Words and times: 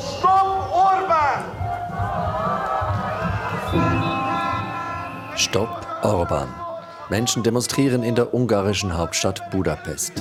Stop 0.00 0.72
Orban! 0.72 1.44
Stopp 5.36 5.86
Orban. 6.02 6.48
Menschen 7.10 7.42
demonstrieren 7.42 8.02
in 8.02 8.14
der 8.14 8.32
ungarischen 8.32 8.96
Hauptstadt 8.96 9.50
Budapest. 9.50 10.12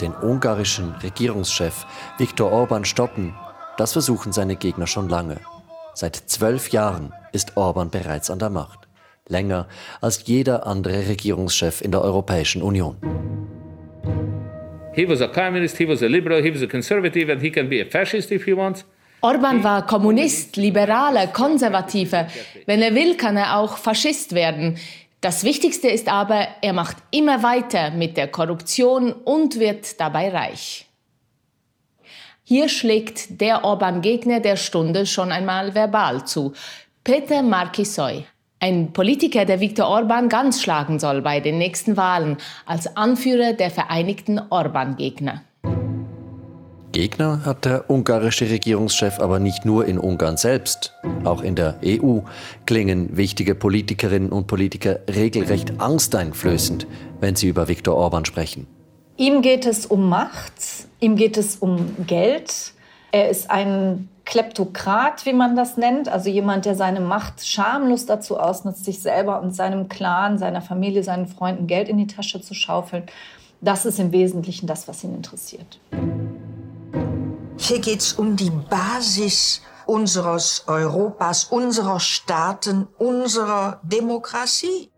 Den 0.00 0.14
ungarischen 0.22 0.94
Regierungschef 1.02 1.86
Viktor 2.18 2.52
Orban 2.52 2.84
stoppen, 2.84 3.34
das 3.76 3.94
versuchen 3.94 4.32
seine 4.32 4.54
Gegner 4.54 4.86
schon 4.86 5.08
lange. 5.08 5.40
Seit 5.94 6.16
zwölf 6.16 6.70
Jahren 6.70 7.12
ist 7.32 7.56
Orban 7.56 7.90
bereits 7.90 8.30
an 8.30 8.38
der 8.38 8.50
Macht. 8.50 8.86
Länger 9.26 9.66
als 10.00 10.26
jeder 10.26 10.66
andere 10.66 11.08
Regierungschef 11.08 11.80
in 11.80 11.90
der 11.90 12.02
Europäischen 12.02 12.62
Union. 12.62 12.96
He 14.92 15.06
was 15.06 15.20
a 15.20 15.28
communist, 15.28 15.78
he 15.78 15.86
was 15.86 16.02
a 16.02 16.08
liberal, 16.08 16.42
he 16.42 16.50
was 16.50 16.62
a 16.62 16.66
conservative, 16.66 17.30
and 17.30 17.40
he 17.40 17.50
can 17.50 17.68
be 17.68 17.80
a 17.80 17.84
fascist 17.84 18.32
if 18.32 18.44
he 18.44 18.52
wants. 18.52 18.84
Orban 19.22 19.62
war 19.62 19.86
Kommunist, 19.86 20.56
Liberaler, 20.56 21.26
Konservativer. 21.28 22.26
Wenn 22.66 22.82
er 22.82 22.94
will, 22.94 23.16
kann 23.16 23.36
er 23.36 23.58
auch 23.58 23.76
Faschist 23.76 24.34
werden. 24.34 24.78
Das 25.20 25.44
Wichtigste 25.44 25.88
ist 25.88 26.08
aber, 26.08 26.48
er 26.62 26.72
macht 26.72 26.96
immer 27.10 27.42
weiter 27.42 27.90
mit 27.90 28.16
der 28.16 28.28
Korruption 28.28 29.12
und 29.12 29.60
wird 29.60 30.00
dabei 30.00 30.30
reich. 30.30 30.86
Hier 32.42 32.68
schlägt 32.68 33.40
der 33.40 33.62
Orban-Gegner 33.64 34.40
der 34.40 34.56
Stunde 34.56 35.06
schon 35.06 35.30
einmal 35.30 35.74
verbal 35.74 36.26
zu. 36.26 36.54
Peter 37.04 37.42
Markisoy, 37.42 38.24
ein 38.60 38.92
Politiker, 38.92 39.46
der 39.46 39.60
Viktor 39.60 39.88
Orban 39.88 40.28
ganz 40.28 40.62
schlagen 40.62 40.98
soll 40.98 41.22
bei 41.22 41.40
den 41.40 41.58
nächsten 41.58 41.96
Wahlen 41.96 42.36
als 42.66 42.94
Anführer 42.96 43.54
der 43.54 43.70
vereinigten 43.70 44.38
Orban-Gegner. 44.50 45.42
Gegner 46.92 47.44
hat 47.44 47.64
der 47.64 47.88
ungarische 47.88 48.50
Regierungschef 48.50 49.20
aber 49.20 49.38
nicht 49.38 49.64
nur 49.64 49.86
in 49.86 49.98
Ungarn 49.98 50.36
selbst. 50.36 50.92
Auch 51.24 51.40
in 51.40 51.54
der 51.54 51.78
EU 51.84 52.18
klingen 52.66 53.16
wichtige 53.16 53.54
Politikerinnen 53.54 54.30
und 54.30 54.46
Politiker 54.46 54.98
regelrecht 55.08 55.80
angsteinflößend, 55.80 56.86
wenn 57.20 57.36
sie 57.36 57.48
über 57.48 57.68
Viktor 57.68 57.96
Orban 57.96 58.24
sprechen. 58.24 58.66
Ihm 59.16 59.40
geht 59.40 59.66
es 59.66 59.86
um 59.86 60.08
Macht, 60.08 60.52
ihm 60.98 61.14
geht 61.14 61.36
es 61.36 61.56
um 61.56 61.94
Geld. 62.06 62.72
Er 63.12 63.30
ist 63.30 63.50
ein 63.50 64.08
Kleptokrat, 64.24 65.26
wie 65.26 65.32
man 65.32 65.56
das 65.56 65.76
nennt, 65.76 66.08
also 66.08 66.28
jemand, 66.28 66.64
der 66.64 66.76
seine 66.76 67.00
Macht 67.00 67.46
schamlos 67.46 68.06
dazu 68.06 68.38
ausnutzt, 68.38 68.84
sich 68.84 69.00
selber 69.00 69.40
und 69.40 69.54
seinem 69.54 69.88
Clan, 69.88 70.38
seiner 70.38 70.62
Familie, 70.62 71.02
seinen 71.02 71.26
Freunden 71.26 71.66
Geld 71.66 71.88
in 71.88 71.98
die 71.98 72.06
Tasche 72.06 72.40
zu 72.40 72.54
schaufeln. 72.54 73.04
Das 73.60 73.84
ist 73.84 73.98
im 73.98 74.12
Wesentlichen 74.12 74.66
das, 74.66 74.88
was 74.88 75.04
ihn 75.04 75.14
interessiert. 75.14 75.80
Hier 77.58 77.78
geht 77.80 78.00
es 78.00 78.12
um 78.14 78.36
die 78.36 78.50
Basis 78.50 79.62
unseres 79.84 80.64
Europas, 80.66 81.44
unserer 81.44 82.00
Staaten, 82.00 82.86
unserer 82.98 83.80
Demokratie. 83.82 84.90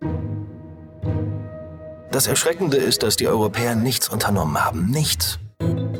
Das 2.11 2.27
Erschreckende 2.27 2.77
ist, 2.77 3.03
dass 3.03 3.17
die 3.17 3.27
Europäer 3.27 3.75
nichts 3.75 4.09
unternommen 4.09 4.62
haben. 4.62 4.91
Nichts. 4.91 5.39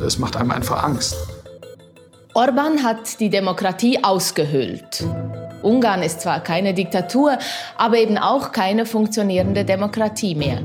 Es 0.05 0.19
macht 0.19 0.37
einem 0.37 0.51
einfach 0.51 0.83
Angst. 0.85 1.17
Orban 2.35 2.83
hat 2.83 3.21
die 3.21 3.29
Demokratie 3.29 4.03
ausgehöhlt. 4.03 5.05
Ungarn 5.63 6.03
ist 6.03 6.23
zwar 6.23 6.43
keine 6.43 6.73
Diktatur, 6.73 7.37
aber 7.77 7.99
eben 7.99 8.17
auch 8.17 8.53
keine 8.53 8.87
funktionierende 8.87 9.67
Demokratie 9.67 10.35
mehr. 10.35 10.63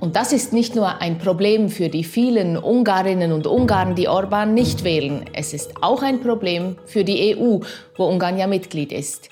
Und 0.00 0.16
das 0.16 0.32
ist 0.32 0.54
nicht 0.54 0.74
nur 0.74 1.02
ein 1.02 1.18
Problem 1.18 1.68
für 1.68 1.90
die 1.90 2.02
vielen 2.02 2.56
Ungarinnen 2.56 3.32
und 3.32 3.46
Ungarn, 3.46 3.94
die 3.94 4.08
Orban 4.08 4.54
nicht 4.54 4.84
wählen. 4.84 5.26
Es 5.34 5.52
ist 5.52 5.82
auch 5.82 6.02
ein 6.02 6.20
Problem 6.20 6.76
für 6.86 7.04
die 7.04 7.36
EU, 7.36 7.58
wo 7.96 8.04
Ungarn 8.06 8.38
ja 8.38 8.46
Mitglied 8.46 8.90
ist. 8.90 9.28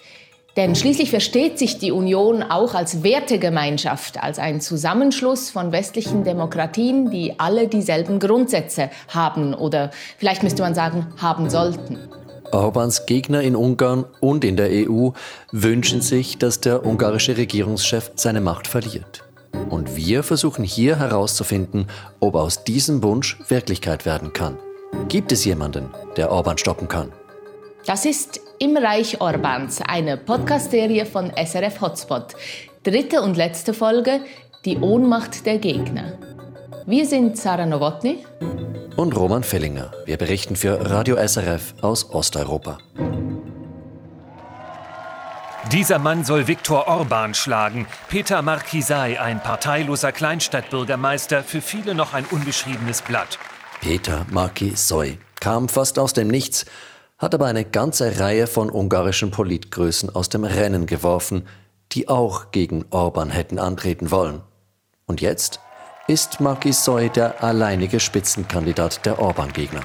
Denn 0.61 0.77
schließlich 0.77 1.09
versteht 1.09 1.59
sich 1.59 1.79
die 1.79 1.91
Union 1.91 2.43
auch 2.43 2.75
als 2.75 3.03
Wertegemeinschaft, 3.03 4.23
als 4.23 4.39
ein 4.39 4.61
Zusammenschluss 4.61 5.49
von 5.49 5.73
westlichen 5.73 6.23
Demokratien, 6.23 7.11
die 7.11 7.33
alle 7.39 7.67
dieselben 7.67 8.19
Grundsätze 8.19 8.91
haben 9.09 9.55
oder 9.55 9.91
vielleicht 10.19 10.43
müsste 10.43 10.61
man 10.61 10.75
sagen, 10.75 11.07
haben 11.17 11.49
sollten. 11.49 11.97
Orbans 12.53 13.07
Gegner 13.07 13.41
in 13.41 13.57
Ungarn 13.57 14.05
und 14.21 14.45
in 14.45 14.59
der 14.59 14.69
EU 14.71 15.13
wünschen 15.51 16.03
sich, 16.03 16.37
dass 16.37 16.61
der 16.61 16.85
ungarische 16.85 17.39
Regierungschef 17.39 18.11
seine 18.17 18.43
Macht 18.43 18.67
verliert. 18.67 19.25
Und 19.71 19.97
wir 19.97 20.23
versuchen 20.23 20.63
hier 20.63 20.99
herauszufinden, 20.99 21.87
ob 22.21 22.35
aus 22.35 22.65
diesem 22.65 23.03
Wunsch 23.03 23.39
Wirklichkeit 23.49 24.05
werden 24.05 24.35
kann. 24.35 24.59
Gibt 25.09 25.33
es 25.33 25.43
jemanden, 25.47 25.89
der 26.19 26.31
Orban 26.31 26.59
stoppen 26.59 26.87
kann? 26.87 27.13
Das 27.87 28.05
ist 28.05 28.43
Im 28.63 28.77
Reich 28.77 29.23
Orbans, 29.23 29.81
eine 29.81 30.19
Podcast-Serie 30.19 31.07
von 31.07 31.33
SRF 31.35 31.81
Hotspot. 31.81 32.35
Dritte 32.83 33.23
und 33.23 33.39
letzte 33.39 33.73
Folge, 33.73 34.21
die 34.67 34.77
Ohnmacht 34.77 35.47
der 35.47 35.57
Gegner. 35.57 36.19
Wir 36.85 37.07
sind 37.07 37.39
Sarah 37.39 37.65
Nowotny 37.65 38.19
und 38.97 39.17
Roman 39.17 39.45
Fellinger. 39.45 39.93
Wir 40.05 40.19
berichten 40.19 40.57
für 40.57 40.91
Radio 40.91 41.17
SRF 41.17 41.73
aus 41.81 42.11
Osteuropa. 42.11 42.77
Dieser 45.73 45.99
Mann 45.99 46.27
soll 46.27 46.47
Viktor 46.47 46.87
Orban 46.87 47.33
schlagen. 47.33 47.87
Peter 48.11 48.43
Markisai, 48.43 49.19
ein 49.19 49.43
parteiloser 49.43 50.13
Kleinstadtbürgermeister, 50.13 51.43
für 51.45 51.63
viele 51.63 51.95
noch 51.95 52.13
ein 52.13 52.27
unbeschriebenes 52.27 53.01
Blatt. 53.01 53.39
Peter 53.81 54.27
Markisai 54.31 55.17
kam 55.41 55.71
fast 55.71 55.99
aus 55.99 56.13
dem 56.13 56.29
Nichts, 56.29 56.67
hat 57.21 57.35
aber 57.35 57.47
eine 57.47 57.67
ganze 57.67 58.19
Reihe 58.19 58.47
von 58.47 58.71
ungarischen 58.71 59.31
Politgrößen 59.31 60.13
aus 60.15 60.31
dem 60.31 60.45
Rennen 60.45 60.87
geworfen, 60.87 61.47
die 61.93 62.09
auch 62.09 62.51
gegen 62.51 62.87
Orban 62.91 63.29
hätten 63.29 63.59
antreten 63.59 64.11
wollen. 64.11 64.41
Und 65.07 65.21
jetzt 65.21 65.61
ist 66.09 66.41
Markisai 66.41 67.11
der 67.11 67.45
alleinige 67.45 68.01
Spitzenkandidat 68.01 69.05
der 69.05 69.21
Orban-Gegner. 69.21 69.83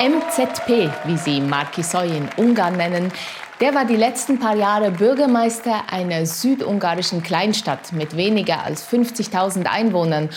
MZP, 0.00 0.90
wie 1.04 1.16
sie 1.16 1.40
Markisoy 1.40 2.16
in 2.16 2.28
Ungarn 2.36 2.76
nennen, 2.76 3.12
der 3.60 3.76
war 3.76 3.84
die 3.84 3.94
letzten 3.94 4.40
paar 4.40 4.56
Jahre 4.56 4.90
Bürgermeister 4.90 5.84
einer 5.92 6.26
südungarischen 6.26 7.22
Kleinstadt 7.22 7.92
mit 7.92 8.16
weniger 8.16 8.64
als 8.64 8.84
50.000 8.84 9.66
Einwohnern. 9.66 10.30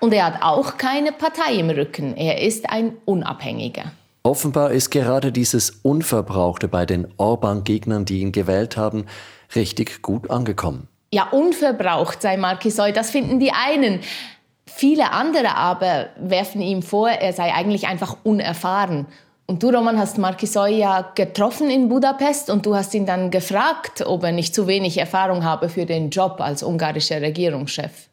Und 0.00 0.12
er 0.12 0.26
hat 0.26 0.42
auch 0.42 0.76
keine 0.76 1.12
Partei 1.12 1.54
im 1.54 1.70
Rücken. 1.70 2.16
Er 2.16 2.42
ist 2.42 2.68
ein 2.70 2.92
Unabhängiger. 3.04 3.92
Offenbar 4.22 4.72
ist 4.72 4.90
gerade 4.90 5.30
dieses 5.30 5.70
Unverbrauchte 5.82 6.68
bei 6.68 6.84
den 6.84 7.06
Orban-Gegnern, 7.16 8.04
die 8.04 8.20
ihn 8.20 8.32
gewählt 8.32 8.76
haben, 8.76 9.06
richtig 9.54 10.02
gut 10.02 10.30
angekommen. 10.30 10.88
Ja, 11.12 11.28
unverbraucht 11.30 12.20
sei 12.20 12.36
Markisoy, 12.36 12.92
das 12.92 13.10
finden 13.10 13.38
die 13.38 13.52
einen. 13.52 14.00
Viele 14.66 15.12
andere 15.12 15.56
aber 15.56 16.08
werfen 16.18 16.60
ihm 16.60 16.82
vor, 16.82 17.08
er 17.08 17.32
sei 17.32 17.54
eigentlich 17.54 17.86
einfach 17.86 18.16
unerfahren. 18.24 19.06
Und 19.46 19.62
du, 19.62 19.70
Roman, 19.70 19.96
hast 19.96 20.18
Markisoy 20.18 20.76
ja 20.76 21.12
getroffen 21.14 21.70
in 21.70 21.88
Budapest 21.88 22.50
und 22.50 22.66
du 22.66 22.74
hast 22.74 22.92
ihn 22.94 23.06
dann 23.06 23.30
gefragt, 23.30 24.04
ob 24.04 24.24
er 24.24 24.32
nicht 24.32 24.54
zu 24.54 24.66
wenig 24.66 24.98
Erfahrung 24.98 25.44
habe 25.44 25.68
für 25.68 25.86
den 25.86 26.10
Job 26.10 26.40
als 26.40 26.64
ungarischer 26.64 27.22
Regierungschef. 27.22 28.08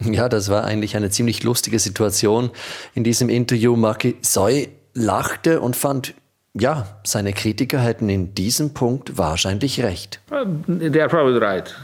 Ja, 0.00 0.28
das 0.28 0.48
war 0.48 0.64
eigentlich 0.64 0.96
eine 0.96 1.10
ziemlich 1.10 1.42
lustige 1.42 1.78
Situation. 1.78 2.50
In 2.94 3.04
diesem 3.04 3.28
Interview 3.28 3.76
Markisoy 3.76 4.68
lachte 4.94 5.60
und 5.60 5.76
fand 5.76 6.14
ja, 6.54 6.86
seine 7.04 7.32
Kritiker 7.32 7.78
hätten 7.78 8.08
in 8.08 8.34
diesem 8.34 8.74
Punkt 8.74 9.16
wahrscheinlich 9.18 9.82
recht. 9.82 10.20
They 10.28 11.00
are 11.00 11.08
probably 11.08 11.38
right. 11.38 11.74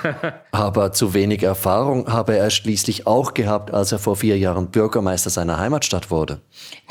Aber 0.50 0.92
zu 0.92 1.14
wenig 1.14 1.42
Erfahrung 1.42 2.10
habe 2.10 2.36
er 2.36 2.50
schließlich 2.50 3.06
auch 3.06 3.34
gehabt, 3.34 3.72
als 3.72 3.92
er 3.92 3.98
vor 3.98 4.16
vier 4.16 4.38
Jahren 4.38 4.68
Bürgermeister 4.68 5.30
seiner 5.30 5.58
Heimatstadt 5.58 6.10
wurde. 6.10 6.40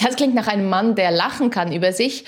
Das 0.01 0.15
klingt 0.15 0.35
nach 0.35 0.47
einem 0.47 0.69
Mann, 0.69 0.95
der 0.95 1.11
lachen 1.11 1.49
kann 1.49 1.73
über 1.73 1.91
sich 1.91 2.25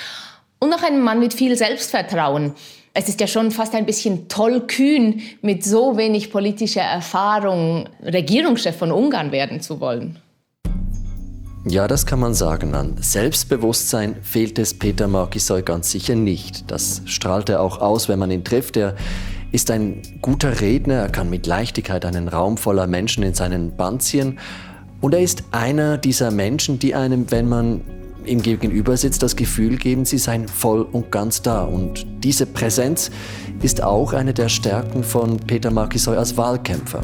und 0.60 0.69
nach 0.69 0.84
einem 0.84 1.02
Mann 1.02 1.19
mit 1.19 1.34
viel 1.34 1.56
Selbstvertrauen. 1.56 2.54
Es 2.95 3.10
ist 3.10 3.19
ja 3.19 3.25
schon 3.25 3.50
fast 3.50 3.74
ein 3.74 3.88
bisschen 3.88 4.28
tollkühn, 4.28 5.22
mit 5.42 5.63
so 5.63 5.98
wenig 5.98 6.31
politischer 6.31 6.81
Erfahrung 6.81 7.90
Regierungschef 8.04 8.78
von 8.78 8.92
Ungarn 8.92 9.31
werden 9.31 9.62
zu 9.62 9.80
wollen. 9.80 10.19
Ja, 11.66 11.88
das 11.88 12.06
kann 12.06 12.19
man 12.19 12.36
sagen. 12.36 12.75
An 12.75 12.98
Selbstbewusstsein 13.00 14.18
fehlt 14.22 14.60
es 14.60 14.78
Peter 14.78 15.07
Markisoy 15.07 15.63
ganz 15.63 15.90
sicher 15.90 16.13
nicht. 16.13 16.69
Das 16.69 17.01
strahlt 17.06 17.50
er 17.50 17.62
auch 17.62 17.80
aus, 17.80 18.10
wenn 18.10 18.19
man 18.19 18.30
ihn 18.30 18.44
trifft. 18.44 18.78
Er 18.78 18.95
ist 19.51 19.72
ein 19.72 20.04
guter 20.22 20.62
Redner, 20.62 20.95
er 20.95 21.10
kann 21.10 21.31
mit 21.31 21.48
Leichtigkeit 21.48 22.06
einen 22.06 22.28
Raum 22.28 22.57
voller 22.57 22.86
Menschen 22.86 23.24
in 23.24 23.34
seinen 23.34 23.75
Band 23.75 24.04
ziehen. 24.04 24.38
Und 25.01 25.16
er 25.16 25.22
ist 25.22 25.45
einer 25.50 25.98
dieser 25.98 26.30
Menschen, 26.30 26.78
die 26.78 26.94
einem, 26.94 27.31
wenn 27.31 27.50
man 27.50 27.81
ihm 28.25 28.42
gegenüber 28.42 28.98
sitzt, 28.98 29.24
das 29.24 29.36
Gefühl 29.36 29.78
geben, 29.78 30.06
sie 30.06 30.18
seien 30.18 30.48
voll 30.48 30.81
und 30.81 31.12
ganz 31.12 31.42
da. 31.42 31.64
Und 31.64 32.06
diese 32.24 32.46
Präsenz 32.46 33.12
ist 33.62 33.84
auch 33.84 34.14
eine 34.14 34.34
der 34.34 34.50
Stärken 34.50 35.04
von 35.04 35.38
Peter 35.38 35.72
Markisoy 35.72 36.18
als 36.18 36.38
Wahlkämpfer. 36.38 37.02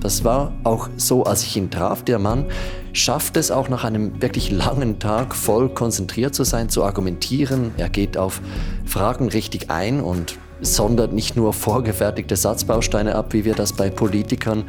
Das 0.00 0.24
war 0.24 0.52
auch 0.62 0.88
so, 0.96 1.24
als 1.24 1.42
ich 1.42 1.56
ihn 1.56 1.70
traf. 1.70 2.04
Der 2.04 2.18
Mann 2.18 2.46
schafft 2.92 3.36
es 3.36 3.50
auch 3.50 3.68
nach 3.68 3.84
einem 3.84 4.22
wirklich 4.22 4.50
langen 4.50 4.98
Tag 4.98 5.34
voll 5.34 5.68
konzentriert 5.68 6.34
zu 6.34 6.44
sein, 6.44 6.68
zu 6.68 6.84
argumentieren. 6.84 7.72
Er 7.76 7.88
geht 7.88 8.16
auf 8.16 8.40
Fragen 8.84 9.28
richtig 9.28 9.70
ein 9.70 10.00
und 10.00 10.38
sondert 10.60 11.12
nicht 11.12 11.36
nur 11.36 11.52
vorgefertigte 11.52 12.36
Satzbausteine 12.36 13.14
ab, 13.14 13.32
wie 13.32 13.44
wir 13.44 13.54
das 13.54 13.72
bei 13.72 13.90
Politikern 13.90 14.64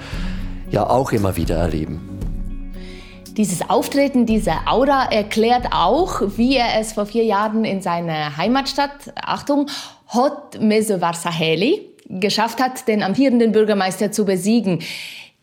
ja 0.69 0.89
auch 0.89 1.11
immer 1.11 1.37
wieder 1.37 1.55
erleben. 1.57 2.16
Dieses 3.37 3.69
Auftreten, 3.69 4.25
diese 4.25 4.53
Aura 4.65 5.11
erklärt 5.11 5.67
auch, 5.71 6.21
wie 6.37 6.55
er 6.55 6.79
es 6.79 6.93
vor 6.93 7.05
vier 7.05 7.23
Jahren 7.23 7.65
in 7.65 7.83
seiner 7.83 8.35
Heimatstadt, 8.35 9.13
Achtung, 9.13 9.69
Hot 10.11 10.59
Mesevarsaheli, 10.59 11.81
geschafft 12.09 12.59
hat, 12.59 12.87
den 12.87 13.03
amtierenden 13.03 13.51
Bürgermeister 13.51 14.11
zu 14.11 14.25
besiegen. 14.25 14.79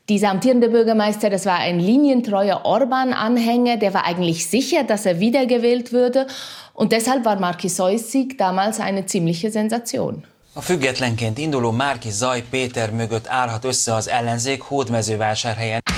Dieser 0.09 0.31
amtierende 0.31 0.71
Bürgermeister, 0.71 1.31
das 1.31 1.47
war 1.47 1.59
ein 1.59 1.79
linientreuer 1.79 2.63
Orban-Anhänger, 2.65 3.77
der 3.77 3.95
war 3.95 4.05
eigentlich 4.05 4.49
sicher, 4.49 4.83
dass 4.83 5.07
er 5.07 5.21
wiedergewählt 5.21 5.93
würde. 5.93 6.27
Und 6.73 6.91
deshalb 6.91 7.25
war 7.25 7.39
Markisois 7.39 8.11
Sieg 8.11 8.37
damals 8.39 8.81
eine 8.81 9.07
ziemliche 9.07 9.53
Sensation. 9.53 10.25
A 10.57 10.61
függetlenként 10.61 11.39
induló 11.39 11.73
Márki 11.73 12.11
Zaj 12.11 12.43
Péter 12.51 12.91
mögött 12.91 13.29
állhat 13.29 13.65
össze 13.65 13.95
az 13.95 14.09
ellenzék 14.09 14.63
Hódmezővásárhelyen. 14.63 15.94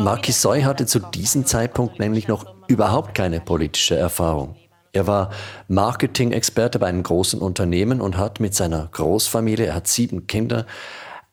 Markisoy 0.00 0.62
hatte 0.62 0.86
zu 0.86 0.98
diesem 0.98 1.44
Zeitpunkt 1.44 1.98
nämlich 1.98 2.26
noch 2.26 2.46
überhaupt 2.68 3.14
keine 3.14 3.38
politische 3.40 3.96
Erfahrung. 3.96 4.56
Er 4.92 5.06
war 5.06 5.30
Marketing-Experte 5.68 6.78
bei 6.78 6.86
einem 6.86 7.02
großen 7.02 7.40
Unternehmen 7.40 8.00
und 8.00 8.16
hat 8.16 8.40
mit 8.40 8.54
seiner 8.54 8.88
Großfamilie, 8.90 9.66
er 9.66 9.74
hat 9.74 9.88
sieben 9.88 10.26
Kinder, 10.26 10.64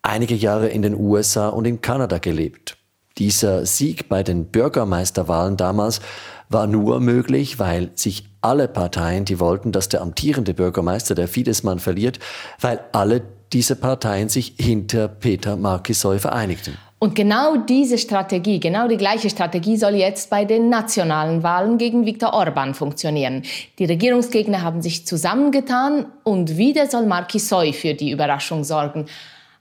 einige 0.02 0.36
Jahre 0.36 0.68
in 0.68 0.82
den 0.82 0.96
USA 0.96 1.48
und 1.48 1.66
in 1.66 1.80
Kanada 1.80 2.18
gelebt. 2.18 2.78
Dieser 3.18 3.66
Sieg 3.66 4.10
bei 4.10 4.22
den 4.22 4.48
Bürgermeisterwahlen 4.48 5.56
damals 5.56 6.02
war 6.50 6.68
nur 6.68 7.00
möglich, 7.00 7.60
weil 7.60 7.92
sich 7.96 8.30
alle 8.42 8.68
Parteien, 8.68 9.24
die 9.24 9.40
wollten, 9.40 9.72
dass 9.72 9.90
der 9.90 10.02
amtierende 10.02 10.54
Bürgermeister, 10.54 11.16
der 11.16 11.30
Fidesz-Mann, 11.30 11.80
verliert, 11.80 12.20
weil 12.60 12.82
alle 12.92 13.22
diese 13.54 13.78
Parteien 13.78 14.28
sich 14.28 14.56
hinter 14.60 15.08
Peter 15.08 15.56
Markisoy 15.56 16.20
vereinigten. 16.20 16.78
Und 17.00 17.14
genau 17.14 17.58
diese 17.58 18.00
Strategie, 18.00 18.60
genau 18.60 18.88
die 18.88 18.98
gleiche 18.98 19.30
Strategie 19.30 19.78
soll 19.78 19.94
jetzt 19.94 20.32
bei 20.32 20.46
den 20.46 20.70
nationalen 20.70 21.44
Wahlen 21.44 21.78
gegen 21.78 22.08
Viktor 22.08 22.34
Orban 22.34 22.74
funktionieren. 22.74 23.44
Die 23.78 23.86
Regierungsgegner 23.86 24.64
haben 24.64 24.82
sich 24.82 25.06
zusammengetan 25.06 26.08
und 26.24 26.58
wieder 26.58 26.88
soll 26.88 27.06
Markisoy 27.06 27.74
für 27.74 27.94
die 27.94 28.10
Überraschung 28.10 28.64
sorgen. 28.64 29.06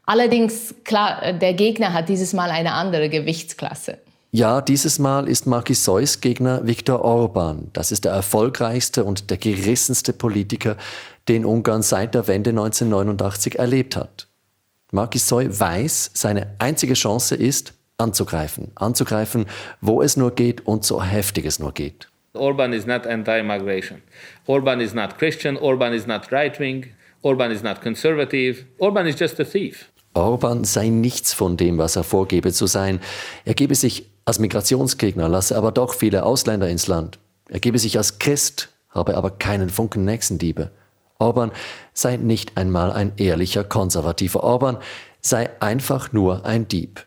Allerdings, 0.07 0.75
klar, 0.85 1.35
der 1.35 1.53
Gegner 1.53 1.93
hat 1.93 2.09
dieses 2.09 2.33
Mal 2.33 2.51
eine 2.51 2.73
andere 2.73 3.11
Gewichtsklasse. 3.11 3.99
Ja, 4.31 4.61
dieses 4.63 4.99
Mal 4.99 5.29
ist 5.29 5.47
Markisoys 5.47 6.21
Gegner 6.21 6.67
Viktor 6.67 7.03
Orban. 7.03 7.69
Das 7.73 7.93
ist 7.93 8.05
der 8.05 8.13
erfolgreichste 8.13 9.05
und 9.05 9.31
der 9.31 9.37
gerissenste 9.37 10.13
Politiker, 10.13 10.77
den 11.29 11.45
Ungarn 11.45 11.83
seit 11.83 12.15
der 12.15 12.29
Wende 12.29 12.51
1989 12.51 13.59
erlebt 13.59 13.97
hat. 13.97 14.26
Markisoy 14.97 15.49
weiß, 15.51 16.11
seine 16.15 16.55
einzige 16.59 16.95
Chance 16.95 17.35
ist, 17.35 17.75
anzugreifen. 17.99 18.73
Anzugreifen, 18.75 19.45
wo 19.83 20.01
es 20.01 20.17
nur 20.17 20.35
geht 20.35 20.67
und 20.67 20.85
so 20.85 21.03
heftig 21.03 21.45
es 21.45 21.59
nur 21.59 21.73
geht. 21.73 22.09
Orban 22.33 22.73
is 22.73 22.87
not 22.87 23.07
anti-migration. 23.07 24.01
Orban 24.47 24.81
is 24.81 24.95
not 24.95 25.19
Christian. 25.19 25.57
Orban 25.59 25.93
is 25.93 26.07
not 26.07 26.33
right-wing. 26.33 26.87
Orban 27.21 27.51
is 27.51 27.63
not 27.63 27.83
conservative. 27.83 28.65
Orban 28.79 29.07
is 29.07 29.19
just 29.21 29.39
a 29.39 29.45
thief. 29.45 29.91
Orban 30.15 30.65
sei 30.65 30.89
nichts 30.89 31.35
von 31.35 31.59
dem, 31.59 31.77
was 31.77 31.97
er 31.97 32.05
vorgebe 32.05 32.51
zu 32.53 32.67
sein. 32.67 33.01
Er 33.45 33.55
gebe 33.55 33.75
sich 33.75 34.11
als 34.25 34.39
Migrationsgegner, 34.39 35.29
lasse 35.29 35.57
aber 35.57 35.73
doch 35.73 35.93
viele 35.93 36.25
Ausländer 36.25 36.71
ins 36.71 36.87
Land. 36.87 37.19
Er 37.51 37.61
gebe 37.61 37.79
sich 37.79 37.99
als 37.99 38.19
Christ, 38.19 38.71
habe 38.89 39.15
aber 39.17 39.31
keinen 39.31 39.69
Funken 39.69 40.07
Nächstenliebe. 40.07 40.71
Orban 41.19 41.53
sei 41.93 42.17
nicht 42.17 42.57
einmal 42.57 42.93
ein 42.93 43.13
ehrlicher 43.17 43.65
konservativer 43.65 44.43
Orban, 44.43 44.79
sei 45.21 45.51
einfach 45.61 46.13
nur 46.13 46.45
ein 46.45 46.69
Dieb. 46.69 47.07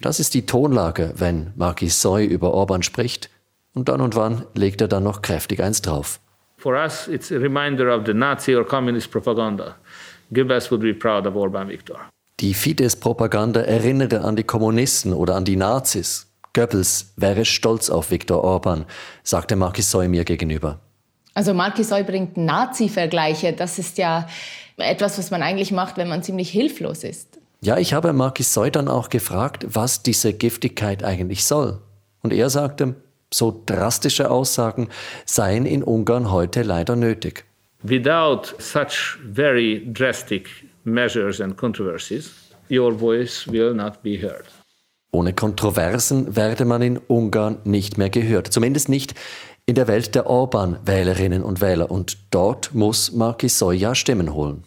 Das 0.00 0.18
ist 0.18 0.34
die 0.34 0.46
Tonlage, 0.46 1.12
wenn 1.16 1.52
Marquis 1.56 2.00
Soy 2.00 2.24
über 2.24 2.54
Orban 2.54 2.82
spricht, 2.82 3.28
und 3.74 3.88
dann 3.88 4.00
und 4.00 4.16
wann 4.16 4.46
legt 4.54 4.80
er 4.80 4.88
dann 4.88 5.04
noch 5.04 5.22
kräftig 5.22 5.62
eins 5.62 5.82
drauf. 5.82 6.20
For 6.56 6.74
us, 6.74 7.08
it's 7.08 7.30
a 7.30 7.36
reminder 7.36 7.94
of 7.94 8.06
the 8.06 8.14
Nazi 8.14 8.54
or 8.54 8.64
communist 8.64 9.10
propaganda. 9.10 9.76
Goebbels 10.32 10.70
would 10.70 10.82
be 10.82 10.94
proud 10.94 11.26
of 11.26 11.34
Orban 11.34 11.68
Viktor. 11.68 11.98
Die 12.40 12.54
Fidesz-Propaganda 12.54 13.60
erinnere 13.60 14.22
an 14.22 14.36
die 14.36 14.44
Kommunisten 14.44 15.12
oder 15.12 15.36
an 15.36 15.44
die 15.44 15.56
Nazis. 15.56 16.26
Goebbels 16.54 17.12
wäre 17.16 17.44
stolz 17.44 17.90
auf 17.90 18.10
Viktor 18.10 18.42
Orban, 18.42 18.86
sagte 19.22 19.56
Marquis 19.56 19.90
Soy 19.90 20.08
mir 20.08 20.24
gegenüber. 20.24 20.80
Also 21.40 21.54
Markisoy 21.54 22.02
bringt 22.02 22.36
Nazi-Vergleiche. 22.36 23.54
Das 23.54 23.78
ist 23.78 23.96
ja 23.96 24.28
etwas, 24.76 25.16
was 25.16 25.30
man 25.30 25.42
eigentlich 25.42 25.72
macht, 25.72 25.96
wenn 25.96 26.06
man 26.06 26.22
ziemlich 26.22 26.50
hilflos 26.50 27.02
ist. 27.02 27.38
Ja, 27.62 27.78
ich 27.78 27.94
habe 27.94 28.12
Markisoy 28.12 28.70
dann 28.70 28.88
auch 28.88 29.08
gefragt, 29.08 29.64
was 29.66 30.02
diese 30.02 30.34
Giftigkeit 30.34 31.02
eigentlich 31.02 31.46
soll. 31.46 31.80
Und 32.20 32.34
er 32.34 32.50
sagte, 32.50 32.94
so 33.32 33.62
drastische 33.64 34.30
Aussagen 34.30 34.90
seien 35.24 35.64
in 35.64 35.82
Ungarn 35.82 36.30
heute 36.30 36.60
leider 36.62 36.94
nötig. 36.94 37.46
Without 37.84 38.54
such 38.58 39.16
very 39.32 39.90
drastic 39.90 40.50
measures 40.84 41.40
and 41.40 41.56
controversies, 41.56 42.32
your 42.70 42.92
voice 42.92 43.50
will 43.50 43.72
not 43.72 44.02
be 44.02 44.20
heard. 44.20 44.44
Ohne 45.12 45.32
Kontroversen 45.32 46.36
werde 46.36 46.64
man 46.64 46.82
in 46.82 46.98
Ungarn 46.98 47.58
nicht 47.64 47.98
mehr 47.98 48.10
gehört. 48.10 48.52
Zumindest 48.52 48.88
nicht 48.88 49.14
in 49.70 49.76
der 49.76 49.86
Welt 49.86 50.16
der 50.16 50.26
Orban-Wählerinnen 50.26 51.44
und 51.44 51.60
Wähler. 51.60 51.92
Und 51.92 52.18
dort 52.32 52.74
muss 52.74 53.12
Marquis 53.12 53.56
Soja 53.56 53.94
Stimmen 53.94 54.34
holen. 54.34 54.64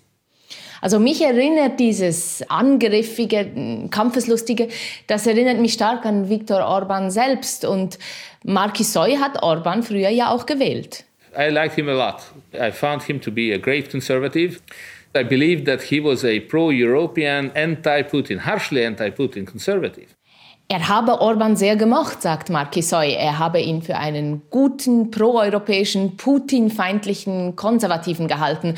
Also 0.80 0.98
mich 0.98 1.22
erinnert 1.22 1.78
dieses 1.78 2.42
angriffige, 2.50 3.88
kampfeslustige, 3.92 4.70
das 5.08 5.28
erinnert 5.28 5.60
mich 5.60 5.74
stark 5.74 6.06
an 6.06 6.30
Viktor 6.30 6.66
Orban 6.66 7.12
selbst. 7.12 7.66
Und 7.66 8.00
Markisoy 8.46 9.18
hat 9.18 9.44
Orban 9.44 9.84
früher 9.84 10.10
ja 10.10 10.32
auch 10.32 10.46
gewählt. 10.46 11.04
I 11.38 11.50
liked 11.50 11.76
him 11.76 11.90
a 11.90 11.94
lot. 11.94 12.22
I 12.54 12.72
found 12.72 13.04
him 13.04 13.20
to 13.20 13.32
be 13.32 13.54
a 13.54 13.58
great 13.58 13.92
conservative. 13.92 14.62
I 15.14 15.24
believe 15.24 15.66
that 15.66 15.82
he 15.82 16.02
was 16.02 16.24
a 16.24 16.40
pro-European, 16.40 17.52
anti-Putin, 17.56 18.46
harshly 18.46 18.86
anti-Putin 18.86 19.46
conservative. 19.46 20.08
Er 20.68 20.88
habe 20.88 21.22
Orban 21.22 21.56
sehr 21.56 21.76
gemocht, 21.76 22.22
sagt 22.22 22.50
Markisoy. 22.50 23.14
Er 23.14 23.38
habe 23.38 23.60
ihn 23.62 23.82
für 23.82 23.98
einen 23.98 24.42
guten, 24.50 25.12
proeuropäischen, 25.12 26.18
Putin-feindlichen 26.18 27.56
Konservativen 27.56 28.28
gehalten. 28.28 28.76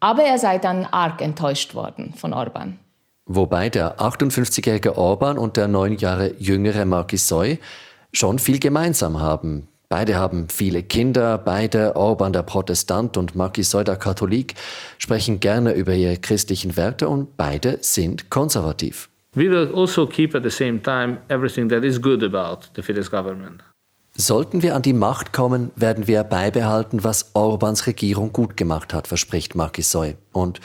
Aber 0.00 0.22
er 0.22 0.38
sei 0.38 0.58
dann 0.58 0.84
arg 0.84 1.20
enttäuscht 1.20 1.74
worden 1.74 2.14
von 2.16 2.32
Orban. 2.32 2.78
Wobei 3.26 3.68
der 3.68 3.98
58-jährige 3.98 4.96
Orban 4.96 5.38
und 5.38 5.56
der 5.56 5.68
neun 5.68 5.96
Jahre 5.96 6.34
jüngere 6.38 6.84
Markisoy 6.84 7.58
schon 8.12 8.38
viel 8.38 8.58
gemeinsam 8.58 9.20
haben. 9.20 9.68
Beide 9.90 10.16
haben 10.16 10.48
viele 10.48 10.82
Kinder, 10.82 11.38
beide, 11.38 11.96
Orban 11.96 12.32
der 12.32 12.42
Protestant 12.42 13.16
und 13.16 13.34
Markisoy 13.34 13.84
der 13.84 13.96
Katholik, 13.96 14.54
sprechen 14.98 15.40
gerne 15.40 15.72
über 15.72 15.94
ihre 15.94 16.18
christlichen 16.18 16.76
Werte 16.76 17.08
und 17.08 17.36
beide 17.36 17.78
sind 17.80 18.28
konservativ. 18.28 19.08
We 19.38 19.48
will 19.48 19.72
also 19.72 20.04
keep 20.04 20.34
at 20.34 20.42
the 20.42 20.50
same 20.50 20.82
time 20.82 21.18
everything 21.28 21.68
that 21.70 21.84
is 21.84 22.02
good 22.02 22.24
about 22.24 22.70
the 22.74 22.82
Fidesz 22.82 23.08
government. 23.08 23.62
Sollten 24.16 24.64
wir 24.64 24.74
an 24.74 24.82
die 24.82 24.92
Macht 24.92 25.32
kommen, 25.32 25.70
werden 25.76 26.08
wir 26.08 26.24
beibehalten, 26.24 27.04
was 27.04 27.36
Orbans 27.36 27.86
Regierung 27.86 28.32
gut 28.32 28.56
gemacht 28.56 28.92
hat, 28.92 29.06
verspricht 29.06 29.54
Markisoy. 29.54 30.16
Und 30.32 30.60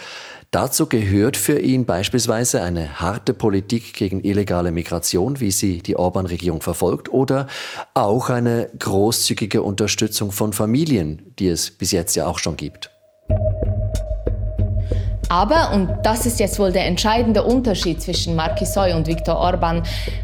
dazu 0.49 0.87
gehört 0.87 1.37
für 1.37 1.59
ihn 1.59 1.85
beispielsweise 1.85 2.63
eine 2.63 2.99
harte 2.99 3.35
Politik 3.35 3.93
gegen 3.93 4.23
illegale 4.23 4.71
Migration, 4.71 5.39
wie 5.39 5.51
sie 5.51 5.83
die 5.83 5.95
Orban-Regierung 5.95 6.61
verfolgt, 6.61 7.13
oder 7.13 7.45
auch 7.93 8.31
eine 8.31 8.71
großzügige 8.79 9.61
Unterstützung 9.61 10.31
von 10.31 10.51
Familien, 10.51 11.31
die 11.37 11.49
es 11.49 11.69
bis 11.69 11.91
jetzt 11.91 12.15
ja 12.15 12.25
auch 12.25 12.39
schon 12.39 12.57
gibt. 12.57 12.89
Aber, 15.33 15.71
und 15.73 15.89
das 16.03 16.27
ist 16.27 16.39
jetzt 16.39 16.59
wohl 16.59 16.71
der 16.71 16.85
entscheidende 16.85 17.41
Unterschied 17.41 17.99
zwischen 17.99 18.35
Markisoy 18.35 18.93
und 18.93 19.07
Viktor 19.07 19.35
Orban, 19.35 19.81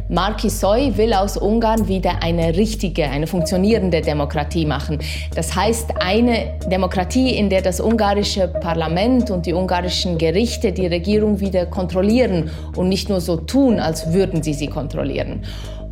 Markisoy 0.07 0.95
will 0.97 1.15
aus 1.15 1.35
Ungarn 1.35 1.87
wieder 1.87 2.21
eine 2.21 2.55
richtige, 2.55 3.05
eine 3.05 3.25
funktionierende 3.25 4.01
Demokratie 4.01 4.67
machen. 4.67 4.99
Das 5.33 5.55
heißt, 5.55 5.95
eine 5.99 6.59
Demokratie, 6.71 7.35
in 7.35 7.49
der 7.49 7.63
das 7.63 7.81
ungarische 7.81 8.49
Parlament 8.49 9.31
und 9.31 9.47
die 9.47 9.53
ungarischen 9.55 10.19
Gerichte 10.19 10.73
die 10.73 10.85
Regierung 10.85 11.39
wieder 11.39 11.65
kontrollieren 11.65 12.51
und 12.75 12.87
nicht 12.87 13.09
nur 13.09 13.19
so 13.19 13.35
tun, 13.35 13.79
als 13.79 14.13
würden 14.13 14.43
sie 14.43 14.53
sie 14.53 14.67
kontrollieren. 14.67 15.41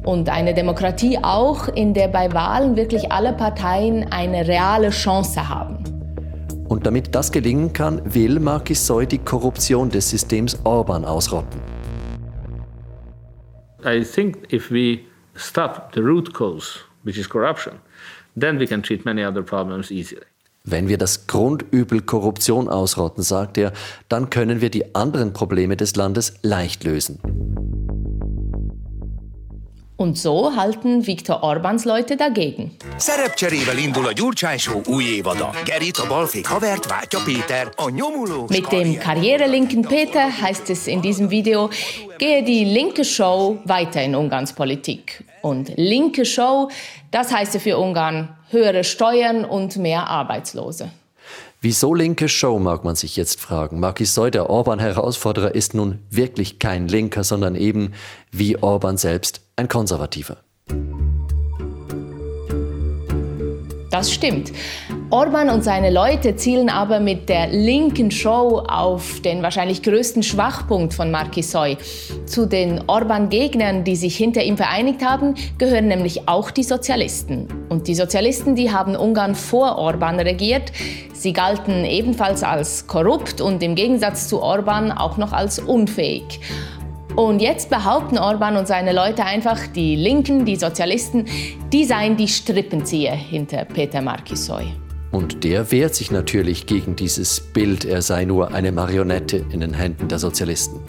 Und 0.06 0.30
eine 0.30 0.54
Demokratie 0.54 1.18
auch, 1.24 1.70
in 1.70 1.96
der 1.96 2.10
bei 2.10 2.32
Wahlen 2.34 2.76
wirklich 2.76 3.12
alle 3.12 3.34
Parteien 3.34 4.06
eine 4.12 4.48
reale 4.48 4.92
Chance 4.92 5.50
haben. 5.50 5.97
Und 6.68 6.86
damit 6.86 7.16
das 7.16 7.32
gelingen 7.32 7.72
kann, 7.72 8.02
will 8.04 8.40
Marquis 8.40 8.86
Soy 8.86 9.06
die 9.08 9.20
Korruption 9.20 9.90
des 9.90 10.10
Systems 10.10 10.58
Orban 10.64 11.06
ausrotten. 11.06 11.62
I 13.86 14.04
think 14.04 14.52
if 14.52 14.70
we 14.70 15.00
stop 15.36 15.92
the 15.94 16.02
root 16.02 16.34
cause, 16.34 16.80
which 17.04 17.18
is 17.18 17.30
corruption, 17.30 17.76
then 18.40 18.60
we 18.60 18.68
can 18.68 18.84
treat 18.84 19.06
many 19.06 19.26
other 19.26 19.42
problems 19.42 19.92
easily. 19.92 20.24
Wenn 20.70 20.90
wir 20.90 20.98
das 20.98 21.28
Grundübel 21.28 22.02
Korruption 22.02 22.68
ausrotten, 22.68 23.24
sagt 23.24 23.58
er, 23.58 23.72
dann 24.10 24.30
können 24.30 24.60
wir 24.60 24.70
die 24.70 24.94
anderen 24.96 25.32
Probleme 25.32 25.78
des 25.78 25.96
Landes 25.96 26.34
leicht 26.42 26.84
lösen. 26.84 27.87
Und 30.00 30.16
so 30.16 30.56
halten 30.56 31.08
Viktor 31.08 31.44
Orbáns 31.44 31.84
Leute 31.84 32.16
dagegen. 32.16 32.72
Szerepcserével 32.98 33.78
indul 33.78 34.08
a 34.08 34.12
Gyurcsány 34.12 34.60
Show 34.60 34.82
új 34.88 35.04
évada. 35.04 35.50
Gerrit 35.66 35.98
a 35.98 36.06
balfék 36.06 36.46
havert 36.46 36.86
váltja 36.86 37.20
Péter, 37.26 37.72
a 37.76 37.90
nyomuló... 37.90 38.46
Mit 38.50 38.72
dem 38.72 39.00
karrierelinken 39.00 39.82
Peter 39.82 40.30
heißt 40.42 40.70
es 40.70 40.86
in 40.88 41.02
diesem 41.02 41.30
Video, 41.32 41.70
gehe 42.20 42.44
die 42.44 42.64
linke 42.64 43.04
Show 43.04 43.58
weiter 43.66 44.04
in 44.04 44.16
Ungarns 44.16 44.54
Politik. 44.54 45.24
Und 45.42 45.72
linke 45.78 46.26
Show, 46.26 46.70
das 47.10 47.32
heiße 47.32 47.60
für 47.60 47.80
Ungarn 47.80 48.38
höhere 48.52 48.84
Steuern 48.84 49.46
und 49.46 49.78
mehr 49.78 50.08
Arbeitslose. 50.08 50.92
Wieso 51.60 51.96
linke 51.96 52.30
Show, 52.30 52.60
mag 52.60 52.84
man 52.84 52.96
sich 52.96 53.16
jetzt 53.16 53.42
fragen. 53.42 53.80
Markisoy, 53.80 54.30
der 54.30 54.48
Orban-Herausforderer, 54.48 55.56
ist 55.56 55.74
nun 55.74 55.98
wirklich 56.12 56.60
kein 56.60 56.88
Linker, 56.88 57.24
sondern 57.24 57.56
eben, 57.56 57.94
wie 58.32 58.62
Orban 58.62 58.98
selbst, 58.98 59.42
ein 59.58 59.68
Konservativer. 59.68 60.38
Das 63.90 64.14
stimmt. 64.14 64.52
Orban 65.10 65.50
und 65.50 65.64
seine 65.64 65.90
Leute 65.90 66.36
zielen 66.36 66.70
aber 66.70 67.00
mit 67.00 67.30
der 67.30 67.48
linken 67.48 68.12
Show 68.12 68.62
auf 68.68 69.22
den 69.22 69.42
wahrscheinlich 69.42 69.82
größten 69.82 70.22
Schwachpunkt 70.22 70.94
von 70.94 71.10
Markisoy. 71.10 71.78
Zu 72.26 72.46
den 72.46 72.84
Orban-Gegnern, 72.88 73.86
die 73.86 73.96
sich 73.96 74.16
hinter 74.16 74.44
ihm 74.44 74.58
vereinigt 74.58 75.04
haben, 75.04 75.34
gehören 75.58 75.88
nämlich 75.88 76.28
auch 76.28 76.52
die 76.52 76.64
Sozialisten. 76.64 77.48
Und 77.70 77.88
die 77.88 77.96
Sozialisten, 77.96 78.56
die 78.56 78.72
haben 78.72 78.96
Ungarn 78.96 79.34
vor 79.34 79.78
Orban 79.78 80.20
regiert. 80.20 80.72
Sie 81.14 81.34
galten 81.34 81.84
ebenfalls 81.86 82.44
als 82.44 82.86
korrupt 82.86 83.42
und 83.42 83.64
im 83.64 83.74
Gegensatz 83.74 84.28
zu 84.28 84.42
Orban 84.44 84.92
auch 84.92 85.18
noch 85.18 85.32
als 85.32 85.58
unfähig. 85.58 86.42
Und 87.18 87.42
jetzt 87.42 87.72
behaupten 87.72 88.20
Orban 88.20 88.58
und 88.58 88.68
seine 88.68 88.94
Leute 88.94 89.26
einfach, 89.26 89.66
die 89.66 89.96
Linken, 89.96 90.46
die 90.46 90.56
Sozialisten, 90.56 91.26
die 91.74 91.84
seien 91.84 92.16
die 92.16 92.28
Strippenzieher 92.28 93.16
hinter 93.16 93.66
Peter 93.66 94.04
Markisoy. 94.04 94.68
Und 95.10 95.44
der 95.44 95.72
wehrt 95.72 95.96
sich 95.96 96.12
natürlich 96.12 96.68
gegen 96.68 96.96
dieses 96.96 97.42
Bild, 97.42 97.86
er 97.86 98.04
sei 98.04 98.26
nur 98.26 98.54
eine 98.54 98.72
Marionette 98.72 99.44
in 99.50 99.62
den 99.62 99.74
Händen 99.74 100.08
der 100.08 100.20
Sozialisten. 100.20 100.80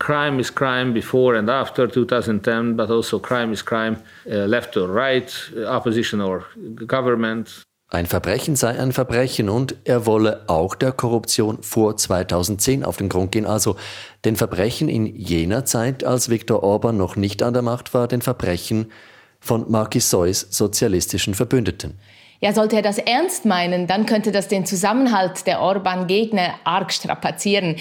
Crime 0.00 0.40
is 0.40 0.52
crime 0.52 0.92
before 0.92 1.38
and 1.38 1.48
after 1.48 1.88
2010, 1.88 2.76
but 2.76 2.90
also 2.90 3.20
crime 3.20 3.52
is 3.52 3.64
crime 3.64 3.98
uh, 4.26 4.46
left 4.46 4.76
or 4.76 4.92
right, 4.92 5.32
uh, 5.56 5.64
opposition 5.66 6.20
or 6.20 6.44
government. 6.88 7.62
Ein 7.88 8.06
Verbrechen 8.06 8.56
sei 8.56 8.76
ein 8.80 8.92
Verbrechen 8.92 9.48
und 9.48 9.76
er 9.84 10.06
wolle 10.06 10.42
auch 10.48 10.74
der 10.74 10.90
Korruption 10.90 11.62
vor 11.62 11.96
2010 11.96 12.82
auf 12.82 12.96
den 12.96 13.08
Grund 13.08 13.30
gehen, 13.30 13.46
also 13.46 13.76
den 14.24 14.34
Verbrechen 14.34 14.88
in 14.88 15.06
jener 15.06 15.64
Zeit, 15.64 16.02
als 16.02 16.28
Viktor 16.28 16.64
Orban 16.64 16.96
noch 16.96 17.14
nicht 17.14 17.44
an 17.44 17.54
der 17.54 17.62
Macht 17.62 17.94
war, 17.94 18.08
den 18.08 18.22
Verbrechen 18.22 18.90
von 19.38 19.70
Markisoys 19.70 20.48
sozialistischen 20.50 21.34
Verbündeten. 21.34 21.96
Ja, 22.40 22.52
sollte 22.52 22.74
er 22.74 22.82
das 22.82 22.98
ernst 22.98 23.44
meinen, 23.44 23.86
dann 23.86 24.04
könnte 24.04 24.32
das 24.32 24.48
den 24.48 24.66
Zusammenhalt 24.66 25.46
der 25.46 25.60
Orban-Gegner 25.60 26.54
arg 26.64 26.92
strapazieren. 26.92 27.76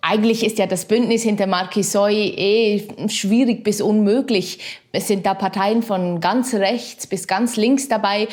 Eigentlich 0.00 0.46
ist 0.46 0.58
ja 0.58 0.66
das 0.66 0.84
Bündnis 0.84 1.24
hinter 1.24 1.48
Markisoy 1.48 2.14
eh 2.14 3.08
schwierig 3.08 3.64
bis 3.64 3.80
unmöglich. 3.80 4.60
Es 4.92 5.08
sind 5.08 5.26
da 5.26 5.34
Parteien 5.34 5.82
von 5.82 6.20
ganz 6.20 6.54
rechts 6.54 7.08
bis 7.08 7.26
ganz 7.26 7.56
links 7.56 7.88
dabei. 7.88 8.28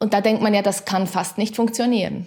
Und 0.00 0.14
da 0.14 0.20
denkt 0.20 0.42
man 0.42 0.54
ja, 0.54 0.62
das 0.62 0.84
kann 0.86 1.06
fast 1.06 1.38
nicht 1.38 1.54
funktionieren. 1.56 2.26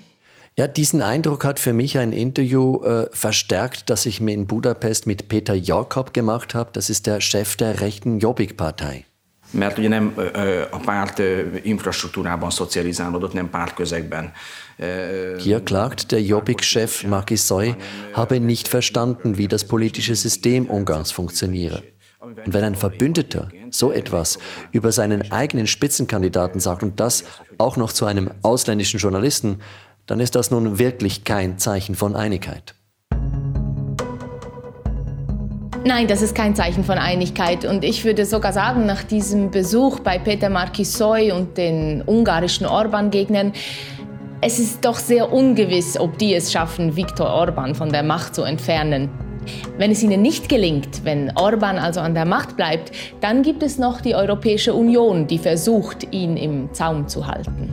Ja, 0.55 0.67
diesen 0.67 1.01
Eindruck 1.01 1.43
hat 1.43 1.59
für 1.59 1.73
mich 1.73 1.97
ein 1.97 2.13
Interview 2.13 2.83
äh, 2.83 3.07
verstärkt, 3.11 3.89
das 3.89 4.05
ich 4.05 4.21
mir 4.21 4.33
in 4.33 4.45
Budapest 4.45 5.07
mit 5.07 5.27
Peter 5.27 5.55
Jakob 5.55 6.13
gemacht 6.13 6.53
habe. 6.53 6.69
Das 6.73 6.91
ist 6.91 7.07
der 7.07 7.21
Chef 7.21 7.55
der 7.55 7.81
rechten 7.81 8.19
Jobbik-Partei. 8.19 9.05
Mert 9.51 9.77
ugye 9.77 9.87
nem 9.87 10.13
a 10.71 10.77
párt 10.77 11.19
infrastruktúrában 11.63 12.49
szocializálódott, 12.49 13.33
nem 13.33 13.49
pártközegben. 13.49 14.31
Hier 15.37 15.63
klagt 15.63 16.11
der 16.11 16.19
Jobbik-Chef 16.19 17.03
Markisoy, 17.03 17.75
habe 18.13 18.39
nicht 18.39 18.67
verstanden, 18.67 19.37
wie 19.37 19.47
das 19.47 19.63
politische 19.65 20.15
System 20.15 20.65
Ungarns 20.65 21.11
funktioniere. 21.11 21.83
Und 22.23 22.53
wenn 22.53 22.63
ein 22.63 22.75
Verbündeter 22.75 23.49
so 23.69 23.91
etwas 23.91 24.39
über 24.71 24.93
seinen 24.93 25.33
eigenen 25.33 25.67
Spitzenkandidaten 25.67 26.61
sagt 26.61 26.81
und 26.81 27.01
das 27.01 27.25
auch 27.57 27.75
noch 27.75 27.91
zu 27.91 28.05
einem 28.05 28.31
ausländischen 28.43 28.97
Journalisten, 28.97 29.59
dann 30.05 30.21
ist 30.21 30.33
das 30.35 30.49
nun 30.49 30.79
wirklich 30.79 31.25
kein 31.25 31.57
Zeichen 31.57 31.95
von 31.95 32.15
Einigkeit. 32.15 32.75
Nein, 35.85 36.07
das 36.07 36.21
ist 36.21 36.33
kein 36.33 36.55
Zeichen 36.55 36.85
von 36.85 36.97
Einigkeit. 36.97 37.65
Und 37.65 37.83
ich 37.83 38.05
würde 38.05 38.25
sogar 38.25 38.53
sagen, 38.53 38.85
nach 38.85 39.03
diesem 39.03 39.51
Besuch 39.51 39.99
bei 39.99 40.17
Peter 40.17 40.49
Markisoy 40.49 41.33
und 41.33 41.57
den 41.57 42.03
ungarischen 42.07 42.65
Orban-Gegnern, 42.65 43.51
es 44.39 44.59
ist 44.59 44.85
doch 44.85 44.95
sehr 44.95 45.33
ungewiss, 45.33 45.99
ob 45.99 46.17
die 46.17 46.35
es 46.35 46.53
schaffen, 46.53 46.95
Viktor 46.95 47.27
Orban 47.27 47.75
von 47.75 47.91
der 47.91 48.03
Macht 48.03 48.33
zu 48.33 48.43
entfernen. 48.43 49.09
Wenn 49.77 49.91
es 49.91 50.03
ihnen 50.03 50.21
nicht 50.21 50.49
gelingt, 50.49 51.03
wenn 51.03 51.35
Orban 51.35 51.77
also 51.77 51.99
an 51.99 52.13
der 52.13 52.25
Macht 52.25 52.57
bleibt, 52.57 52.91
dann 53.21 53.43
gibt 53.43 53.63
es 53.63 53.77
noch 53.77 54.01
die 54.01 54.15
Europäische 54.15 54.73
Union, 54.73 55.27
die 55.27 55.37
versucht, 55.37 56.07
ihn 56.11 56.37
im 56.37 56.73
Zaum 56.73 57.07
zu 57.07 57.27
halten. 57.27 57.69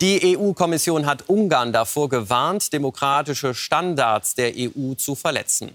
Die 0.00 0.36
EU-Kommission 0.36 1.06
hat 1.06 1.28
Ungarn 1.28 1.72
davor 1.72 2.10
gewarnt, 2.10 2.70
demokratische 2.72 3.54
Standards 3.54 4.34
der 4.34 4.52
EU 4.54 4.92
zu 4.94 5.14
verletzen. 5.14 5.70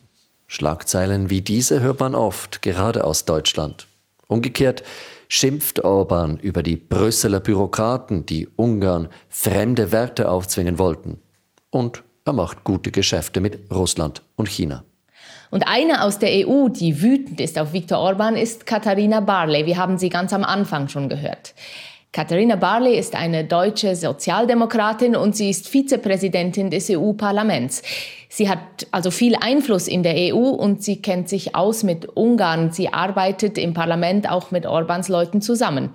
Schlagzeilen 0.46 1.30
wie 1.30 1.42
diese 1.42 1.80
hört 1.80 2.02
man 2.02 2.14
oft, 2.14 2.62
gerade 2.62 3.04
aus 3.04 3.26
Deutschland. 3.26 3.88
Umgekehrt 4.28 4.84
schimpft 5.28 5.84
Orban 5.84 6.38
über 6.38 6.62
die 6.62 6.76
Brüsseler 6.76 7.40
Bürokraten, 7.40 8.26
die 8.26 8.48
Ungarn 8.58 9.10
fremde 9.30 9.92
Werte 9.92 10.30
aufzwingen 10.30 10.78
wollten. 10.78 11.20
Und 11.70 12.04
er 12.26 12.34
macht 12.34 12.64
gute 12.64 12.92
Geschäfte 12.92 13.42
mit 13.42 13.72
Russland 13.72 14.22
und 14.36 14.48
China. 14.48 14.84
Und 15.50 15.68
eine 15.68 16.04
aus 16.04 16.20
der 16.20 16.48
EU, 16.48 16.70
die 16.70 17.02
wütend 17.02 17.42
ist 17.42 17.60
auf 17.60 17.74
Viktor 17.74 18.00
Orban, 18.00 18.36
ist 18.36 18.66
Katharina 18.66 19.20
Barley. 19.20 19.66
Wir 19.66 19.78
haben 19.78 19.98
sie 19.98 20.10
ganz 20.10 20.32
am 20.32 20.44
Anfang 20.44 20.88
schon 20.88 21.10
gehört. 21.10 21.54
Katharina 22.14 22.58
Barley 22.58 22.98
ist 22.98 23.16
eine 23.16 23.46
deutsche 23.46 23.96
Sozialdemokratin 23.96 25.16
und 25.16 25.36
sie 25.36 25.50
ist 25.50 25.68
Vizepräsidentin 25.68 26.70
des 26.70 26.90
EU-Parlaments. 26.90 27.84
Sie 28.28 28.50
hat 28.50 28.60
also 28.92 29.12
viel 29.12 29.36
Einfluss 29.36 29.88
in 29.88 30.04
der 30.04 30.16
EU 30.34 30.50
und 30.50 30.84
sie 30.84 31.02
kennt 31.02 31.30
sich 31.30 31.56
aus 31.56 31.84
mit 31.84 32.06
Ungarn. 32.06 32.72
Sie 32.72 32.92
arbeitet 32.92 33.58
im 33.58 33.74
Parlament 33.74 34.30
auch 34.30 34.52
mit 34.52 34.66
Orbans 34.66 35.08
Leuten 35.08 35.42
zusammen. 35.42 35.92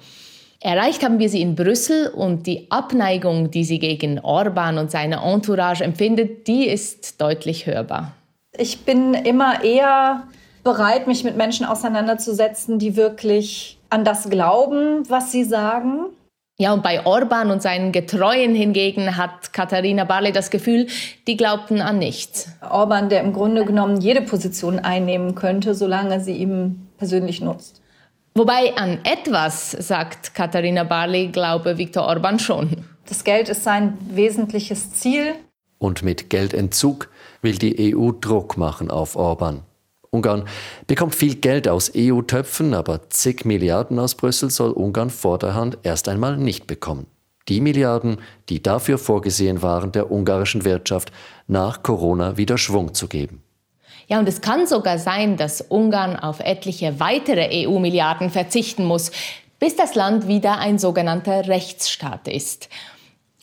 Erreicht 0.67 1.05
haben 1.05 1.21
wir 1.21 1.29
sie 1.29 1.43
in 1.43 1.55
Brüssel 1.55 2.09
und 2.09 2.49
die 2.49 2.69
Abneigung, 2.73 3.53
die 3.53 3.63
sie 3.63 3.79
gegen 3.79 4.19
Orban 4.19 4.79
und 4.79 4.91
seine 4.91 5.23
Entourage 5.23 5.85
empfindet, 5.85 6.49
die 6.49 6.67
ist 6.67 7.21
deutlich 7.21 7.67
hörbar. 7.67 8.11
Ich 8.59 8.85
bin 8.85 9.15
immer 9.15 9.63
eher 9.63 10.25
bereit, 10.65 11.07
mich 11.07 11.23
mit 11.23 11.37
Menschen 11.37 11.67
auseinanderzusetzen, 11.67 12.81
die 12.81 12.97
wirklich 12.97 13.79
an 13.91 14.05
das 14.05 14.29
glauben, 14.29 15.09
was 15.09 15.31
sie 15.31 15.45
sagen. 15.45 16.07
Ja, 16.59 16.73
und 16.73 16.83
bei 16.83 17.07
Orban 17.07 17.53
und 17.53 17.63
seinen 17.63 17.93
Getreuen 17.93 18.57
hingegen 18.57 19.17
hat 19.17 19.53
Katharina 19.53 20.03
Barley 20.03 20.33
das 20.33 20.51
Gefühl, 20.51 20.89
die 21.29 21.37
glaubten 21.37 21.81
an 21.81 22.01
nichts. 22.01 22.49
Orban, 22.69 23.09
der 23.09 23.21
im 23.21 23.33
Grunde 23.33 23.65
genommen 23.65 24.01
jede 24.01 24.23
Position 24.23 24.81
einnehmen 24.81 25.37
könnte, 25.37 25.77
solange 25.77 26.19
sie 26.19 26.35
ihm 26.35 26.89
persönlich 26.99 27.41
nutzt. 27.41 27.83
Wobei 28.37 28.77
an 28.77 28.99
etwas, 29.05 29.71
sagt 29.71 30.35
Katharina 30.35 30.85
Barley, 30.85 31.29
glaube 31.29 31.79
Viktor 31.79 32.03
Orban 32.03 32.39
schon. 32.39 32.85
Das 33.09 33.25
Geld 33.25 33.49
ist 33.49 33.65
sein 33.65 33.97
wesentliches 34.11 34.93
Ziel. 34.93 35.37
Und 35.79 36.03
mit 36.03 36.29
Geldentzug 36.29 37.09
will 37.41 37.57
die 37.57 37.97
EU 37.97 38.11
Druck 38.11 38.59
machen 38.59 38.91
auf 38.91 39.17
Orban. 39.17 39.63
Ungarn 40.11 40.45
bekommt 40.87 41.15
viel 41.15 41.37
Geld 41.37 41.67
aus 41.67 41.93
EU-Töpfen, 41.97 42.75
aber 42.75 43.09
zig 43.09 43.47
Milliarden 43.47 43.99
aus 43.99 44.15
Brüssel 44.15 44.51
soll 44.51 44.73
Ungarn 44.73 45.09
vorderhand 45.09 45.79
erst 45.83 46.07
einmal 46.07 46.37
nicht 46.37 46.67
bekommen. 46.67 47.07
Die 47.49 47.63
Milliarden, 47.63 48.19
die 48.51 48.63
dafür 48.63 48.99
vorgesehen 48.99 49.63
waren, 49.63 49.93
der 49.93 50.11
ungarischen 50.11 50.67
Wirtschaft 50.67 51.11
nach 51.47 51.83
Corona 51.83 52.37
wieder 52.37 52.59
Schwung 52.59 52.93
zu 52.93 53.09
geben. 53.09 53.46
Ja, 54.09 54.21
und 54.21 54.29
es 54.29 54.41
kann 54.41 54.67
sogar 54.67 54.99
sein, 54.99 55.37
dass 55.37 55.61
Ungarn 55.61 56.17
auf 56.17 56.41
etliche 56.41 57.01
weitere 57.01 57.67
EU-Milliarden 57.67 58.31
verzichten 58.31 58.85
muss, 58.85 59.11
bis 59.59 59.75
das 59.75 59.95
Land 59.95 60.29
wieder 60.29 60.59
ein 60.59 60.79
sogenannter 60.79 61.49
Rechtsstaat 61.49 62.29
ist. 62.29 62.69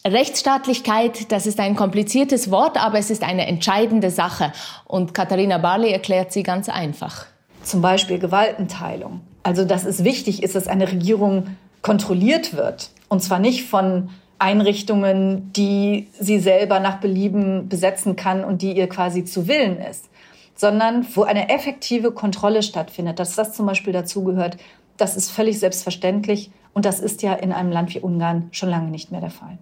Rechtsstaatlichkeit, 0.05 1.32
das 1.32 1.46
ist 1.48 1.60
ein 1.60 1.75
kompliziertes 1.75 2.51
Wort, 2.51 2.77
aber 2.77 3.00
es 3.00 3.10
ist 3.10 3.24
eine 3.24 3.48
entscheidende 3.48 4.10
Sache. 4.10 4.51
Und 4.86 5.13
Katharina 5.13 5.58
Barley 5.58 5.91
erklärt 5.91 6.34
sie 6.34 6.43
ganz 6.43 6.70
einfach. 6.70 7.25
Zum 7.63 7.82
Beispiel 7.82 8.20
Gewaltenteilung. 8.20 9.22
Also, 9.43 9.63
dass 9.65 9.86
es 9.86 10.03
wichtig 10.03 10.43
ist, 10.43 10.55
dass 10.55 10.67
eine 10.67 10.89
Regierung 10.89 11.55
kontrolliert 11.82 12.55
wird. 12.55 12.89
Und 13.08 13.22
zwar 13.22 13.39
nicht 13.39 13.63
von 13.63 14.10
Einrichtungen, 14.39 15.51
die 15.53 16.10
sie 16.20 16.39
selber 16.39 16.79
nach 16.79 17.00
Belieben 17.00 17.70
besetzen 17.70 18.17
kann 18.17 18.43
und 18.43 18.62
die 18.62 18.74
ihr 18.74 18.89
quasi 18.89 19.24
zu 19.24 19.48
Willen 19.48 19.77
ist, 19.79 20.10
sondern 20.55 21.05
wo 21.15 21.24
eine 21.24 21.50
effektive 21.50 22.12
Kontrolle 22.12 22.63
stattfindet. 22.63 23.19
Dass 23.19 23.36
das 23.36 23.53
zum 23.53 23.65
Beispiel 23.65 23.93
dazugehört, 23.93 24.57
das 24.98 25.15
ist 25.15 25.31
völlig 25.31 25.60
selbstverständlich 25.60 26.51
und 26.74 26.86
das 26.86 27.00
ist 27.00 27.22
ja 27.22 27.33
in 27.33 27.51
einem 27.51 27.72
Land 27.72 27.93
wie 27.93 28.00
Ungarn 28.00 28.50
schon 28.51 28.69
lange 28.69 28.89
nicht 28.89 29.12
mehr 29.12 29.22
der 29.22 29.31
Fall. 29.31 29.57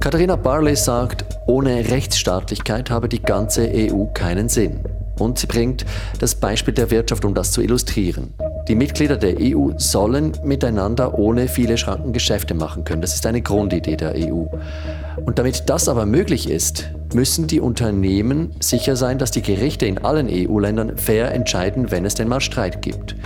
Katharina 0.00 0.36
Barley 0.36 0.76
sagt, 0.76 1.24
ohne 1.46 1.90
Rechtsstaatlichkeit 1.90 2.90
habe 2.90 3.08
die 3.08 3.20
ganze 3.20 3.68
EU 3.68 4.04
keinen 4.14 4.48
Sinn. 4.48 4.80
Und 5.18 5.38
sie 5.38 5.46
bringt 5.46 5.84
das 6.20 6.36
Beispiel 6.36 6.72
der 6.72 6.90
Wirtschaft, 6.90 7.24
um 7.24 7.34
das 7.34 7.50
zu 7.52 7.60
illustrieren. 7.60 8.32
Die 8.68 8.74
Mitglieder 8.74 9.16
der 9.16 9.36
EU 9.40 9.70
sollen 9.78 10.32
miteinander 10.44 11.18
ohne 11.18 11.48
viele 11.48 11.78
Schranken 11.78 12.12
Geschäfte 12.12 12.52
machen 12.52 12.84
können. 12.84 13.00
Das 13.00 13.14
ist 13.14 13.24
eine 13.24 13.40
Grundidee 13.40 13.96
der 13.96 14.14
EU. 14.14 14.44
Und 15.24 15.38
damit 15.38 15.70
das 15.70 15.88
aber 15.88 16.04
möglich 16.04 16.50
ist, 16.50 16.90
müssen 17.14 17.46
die 17.46 17.60
Unternehmen 17.60 18.50
sicher 18.60 18.94
sein, 18.94 19.16
dass 19.16 19.30
die 19.30 19.40
Gerichte 19.40 19.86
in 19.86 19.96
allen 19.96 20.28
EU-Ländern 20.30 20.98
fair 20.98 21.32
entscheiden, 21.32 21.90
wenn 21.90 22.04
es 22.04 22.14
denn 22.14 22.28
mal 22.28 22.42
Streit 22.42 22.82
gibt. 22.82 23.16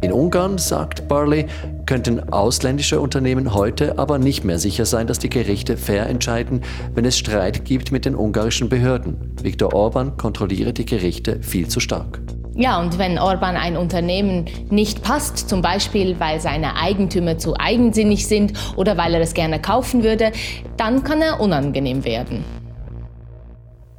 In 0.00 0.12
Ungarn, 0.12 0.58
sagt 0.58 1.06
Barley, 1.06 1.46
könnten 1.86 2.32
ausländische 2.32 3.00
Unternehmen 3.00 3.54
heute 3.54 4.00
aber 4.00 4.18
nicht 4.18 4.42
mehr 4.42 4.58
sicher 4.58 4.84
sein, 4.84 5.06
dass 5.06 5.20
die 5.20 5.30
Gerichte 5.30 5.76
fair 5.76 6.08
entscheiden, 6.08 6.62
wenn 6.94 7.04
es 7.04 7.16
Streit 7.16 7.64
gibt 7.64 7.92
mit 7.92 8.04
den 8.04 8.16
ungarischen 8.16 8.68
Behörden. 8.68 9.32
Viktor 9.40 9.72
Orban 9.74 10.16
kontrolliere 10.16 10.72
die 10.72 10.86
Gerichte 10.86 11.40
viel 11.40 11.68
zu 11.68 11.78
stark. 11.78 12.20
Ja, 12.54 12.78
und 12.80 12.98
wenn 12.98 13.18
Orban 13.18 13.56
ein 13.56 13.78
Unternehmen 13.78 14.44
nicht 14.68 15.02
passt, 15.02 15.48
zum 15.48 15.62
Beispiel 15.62 16.20
weil 16.20 16.38
seine 16.38 16.76
Eigentümer 16.76 17.38
zu 17.38 17.54
eigensinnig 17.58 18.26
sind 18.26 18.52
oder 18.76 18.98
weil 18.98 19.14
er 19.14 19.20
es 19.20 19.32
gerne 19.32 19.60
kaufen 19.60 20.02
würde, 20.02 20.32
dann 20.76 21.02
kann 21.02 21.22
er 21.22 21.40
unangenehm 21.40 22.04
werden. 22.04 22.44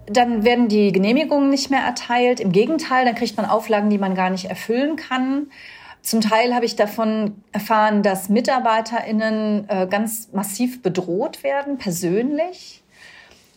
Dann 0.05 0.43
werden 0.43 0.67
die 0.67 0.91
Genehmigungen 0.91 1.49
nicht 1.49 1.71
mehr 1.71 1.81
erteilt. 1.81 2.39
Im 2.39 2.51
Gegenteil, 2.51 3.05
dann 3.05 3.15
kriegt 3.15 3.37
man 3.37 3.47
Auflagen, 3.47 3.89
die 3.89 3.97
man 3.97 4.13
gar 4.13 4.29
nicht 4.29 4.45
erfüllen 4.45 4.97
kann. 4.97 5.47
Zum 6.03 6.21
Teil 6.21 6.53
habe 6.53 6.65
ich 6.65 6.75
davon 6.75 7.43
erfahren, 7.53 8.03
dass 8.03 8.29
MitarbeiterInnen 8.29 9.69
äh, 9.69 9.87
ganz 9.89 10.29
massiv 10.33 10.81
bedroht 10.81 11.43
werden, 11.43 11.77
persönlich. 11.77 12.82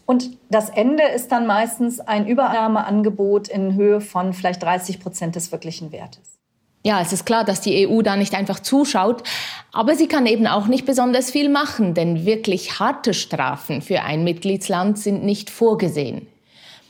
Und 0.06 0.30
das 0.50 0.70
Ende 0.70 1.02
ist 1.02 1.32
dann 1.32 1.46
meistens 1.46 2.00
ein 2.00 2.26
Übernahmeangebot 2.26 3.48
in 3.48 3.74
Höhe 3.74 4.00
von 4.00 4.32
vielleicht 4.32 4.62
30 4.62 5.00
Prozent 5.00 5.34
des 5.34 5.50
wirklichen 5.50 5.92
Wertes. 5.92 6.38
Ja, 6.84 7.00
es 7.00 7.12
ist 7.12 7.26
klar, 7.26 7.42
dass 7.42 7.60
die 7.60 7.88
EU 7.88 8.00
da 8.02 8.14
nicht 8.14 8.32
einfach 8.32 8.60
zuschaut, 8.60 9.24
aber 9.72 9.96
sie 9.96 10.06
kann 10.06 10.24
eben 10.24 10.46
auch 10.46 10.68
nicht 10.68 10.86
besonders 10.86 11.32
viel 11.32 11.48
machen, 11.48 11.94
denn 11.94 12.24
wirklich 12.24 12.78
harte 12.78 13.12
Strafen 13.12 13.82
für 13.82 14.02
ein 14.02 14.22
Mitgliedsland 14.22 14.96
sind 14.96 15.24
nicht 15.24 15.50
vorgesehen. 15.50 16.28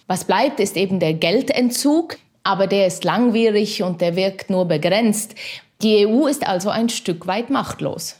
Was 0.06 0.24
bleibt, 0.24 0.60
ist 0.60 0.76
eben 0.76 1.00
der 1.00 1.14
Geldentzug, 1.14 2.18
aber 2.44 2.66
der 2.66 2.86
ist 2.86 3.04
langwierig 3.04 3.82
und 3.82 4.02
der 4.02 4.16
wirkt 4.16 4.50
nur 4.50 4.66
begrenzt. 4.66 5.34
Die 5.80 6.06
EU 6.06 6.26
ist 6.26 6.46
also 6.46 6.68
ein 6.68 6.90
Stück 6.90 7.26
weit 7.26 7.48
machtlos. 7.48 8.16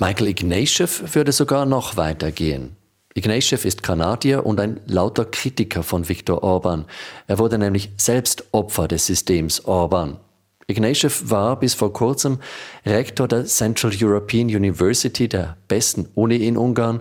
Michael 0.00 0.28
Ignatieff 0.28 1.16
würde 1.16 1.32
sogar 1.32 1.66
noch 1.66 1.96
weiter 1.96 2.30
gehen. 2.30 2.76
Ignatieff 3.14 3.64
ist 3.64 3.82
Kanadier 3.82 4.46
und 4.46 4.60
ein 4.60 4.78
lauter 4.86 5.24
Kritiker 5.24 5.82
von 5.82 6.08
Viktor 6.08 6.44
Orban. 6.44 6.84
Er 7.26 7.40
wurde 7.40 7.58
nämlich 7.58 7.90
selbst 7.96 8.44
Opfer 8.52 8.86
des 8.86 9.06
Systems 9.06 9.64
Orban. 9.64 10.20
Ignatieff 10.68 11.30
war 11.30 11.58
bis 11.58 11.74
vor 11.74 11.92
kurzem 11.92 12.38
Rektor 12.86 13.26
der 13.26 13.46
Central 13.46 13.90
European 14.00 14.46
University, 14.46 15.28
der 15.28 15.56
besten 15.66 16.08
Uni 16.14 16.36
in 16.36 16.56
Ungarn, 16.56 17.00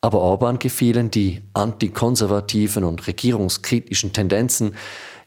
aber 0.00 0.18
Orban 0.18 0.58
gefielen 0.58 1.12
die 1.12 1.42
antikonservativen 1.54 2.82
und 2.82 3.06
regierungskritischen 3.06 4.12
Tendenzen, 4.12 4.74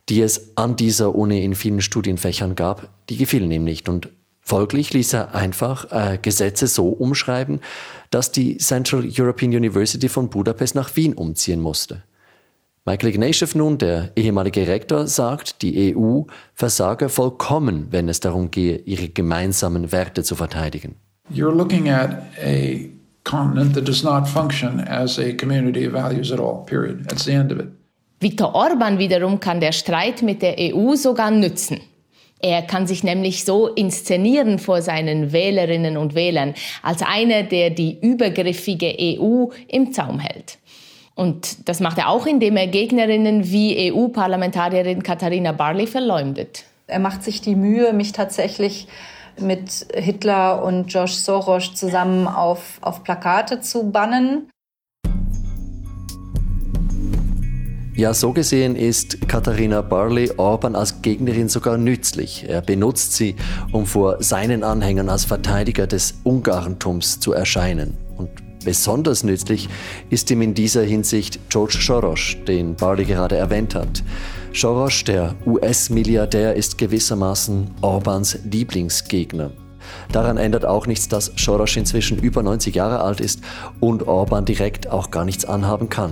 die 0.09 0.21
es 0.21 0.57
an 0.57 0.75
dieser 0.75 1.15
Uni 1.15 1.45
in 1.45 1.55
vielen 1.55 1.81
Studienfächern 1.81 2.55
gab, 2.55 2.89
die 3.09 3.15
gefielen 3.15 3.51
ihm 3.51 3.63
nicht. 3.63 3.87
Und 3.87 4.09
folglich 4.45 4.93
ließ 4.93 5.13
er 5.13 5.35
einfach 5.35 5.91
äh, 5.91 6.17
Gesetze 6.21 6.67
so 6.67 6.87
umschreiben, 6.87 7.59
dass 8.11 8.31
die 8.31 8.57
Central 8.57 9.05
European 9.05 9.51
University 9.51 10.07
von 10.07 10.29
Budapest 10.29 10.75
nach 10.75 10.95
Wien 10.95 11.13
umziehen 11.13 11.59
musste. 11.59 12.03
Michael 12.85 13.09
Ignatieff 13.09 13.55
nun, 13.55 13.79
der 13.79 14.11
ehemalige 14.15 14.67
Rektor, 14.67 15.07
sagt, 15.07 15.63
die 15.63 15.95
EU 15.95 16.21
versage 16.53 17.09
vollkommen, 17.09 17.87
wenn 17.89 18.07
es 18.07 18.19
darum 18.19 18.51
gehe, 18.51 18.77
ihre 18.77 19.09
gemeinsamen 19.09 19.91
Werte 19.91 20.23
zu 20.23 20.35
verteidigen. 20.35 20.95
You're 21.33 21.51
looking 21.51 21.89
at 21.89 22.11
a 22.39 22.87
continent 23.23 23.73
that 23.73 23.87
does 23.87 24.03
not 24.03 24.27
function 24.27 24.79
as 24.81 25.17
a 25.17 25.33
community 25.33 25.87
of 25.87 25.93
values 25.93 26.31
at 26.31 26.39
all, 26.39 26.63
period. 26.67 27.07
That's 27.07 27.25
the 27.25 27.31
end 27.33 27.51
of 27.51 27.57
it. 27.59 27.69
Viktor 28.21 28.53
Orban 28.53 28.99
wiederum 28.99 29.39
kann 29.39 29.59
der 29.59 29.71
Streit 29.71 30.21
mit 30.21 30.43
der 30.43 30.55
EU 30.59 30.95
sogar 30.95 31.31
nützen. 31.31 31.79
Er 32.41 32.61
kann 32.61 32.85
sich 32.85 33.03
nämlich 33.03 33.45
so 33.45 33.67
inszenieren 33.67 34.59
vor 34.59 34.81
seinen 34.81 35.31
Wählerinnen 35.31 35.97
und 35.97 36.15
Wählern 36.15 36.53
als 36.83 37.01
einer, 37.01 37.43
der 37.43 37.69
die 37.69 37.97
übergriffige 37.99 38.95
EU 38.99 39.47
im 39.67 39.93
Zaum 39.93 40.19
hält. 40.19 40.59
Und 41.15 41.69
das 41.69 41.79
macht 41.79 41.97
er 41.97 42.09
auch, 42.09 42.25
indem 42.25 42.57
er 42.57 42.67
Gegnerinnen 42.67 43.49
wie 43.49 43.91
EU-Parlamentarierin 43.91 45.01
Katharina 45.01 45.53
Barley 45.53 45.87
verleumdet. 45.87 46.65
Er 46.87 46.99
macht 46.99 47.23
sich 47.23 47.41
die 47.41 47.55
Mühe, 47.55 47.93
mich 47.93 48.11
tatsächlich 48.11 48.87
mit 49.39 49.87
Hitler 49.93 50.63
und 50.63 50.87
George 50.87 51.11
Soros 51.11 51.73
zusammen 51.73 52.27
auf, 52.27 52.79
auf 52.81 53.03
Plakate 53.03 53.61
zu 53.61 53.91
bannen. 53.91 54.49
Ja, 57.97 58.13
so 58.13 58.33
gesehen 58.33 58.75
ist 58.75 59.25
Katharina 59.29 59.81
Barley 59.81 60.29
Orban 60.35 60.75
als 60.75 61.01
Gegnerin 61.01 61.47
sogar 61.47 61.77
nützlich. 61.77 62.43
Er 62.45 62.61
benutzt 62.61 63.13
sie, 63.13 63.37
um 63.71 63.85
vor 63.85 64.21
seinen 64.21 64.65
Anhängern 64.65 65.07
als 65.07 65.23
Verteidiger 65.23 65.87
des 65.87 66.15
Ungarentums 66.25 67.21
zu 67.21 67.31
erscheinen. 67.31 67.95
Und 68.17 68.31
besonders 68.65 69.23
nützlich 69.23 69.69
ist 70.09 70.29
ihm 70.29 70.41
in 70.41 70.53
dieser 70.53 70.83
Hinsicht 70.83 71.39
George 71.47 71.77
Soros, 71.79 72.35
den 72.45 72.75
Barley 72.75 73.05
gerade 73.05 73.37
erwähnt 73.37 73.75
hat. 73.75 74.03
Soros, 74.53 75.05
der 75.05 75.33
US-Milliardär, 75.45 76.53
ist 76.53 76.77
gewissermaßen 76.77 77.71
Orbans 77.79 78.39
Lieblingsgegner. 78.43 79.51
Daran 80.11 80.35
ändert 80.35 80.65
auch 80.65 80.85
nichts, 80.85 81.07
dass 81.07 81.31
Soros 81.37 81.77
inzwischen 81.77 82.17
über 82.17 82.43
90 82.43 82.75
Jahre 82.75 82.99
alt 82.99 83.21
ist 83.21 83.39
und 83.79 84.05
Orban 84.05 84.43
direkt 84.43 84.89
auch 84.89 85.11
gar 85.11 85.23
nichts 85.23 85.45
anhaben 85.45 85.87
kann. 85.87 86.11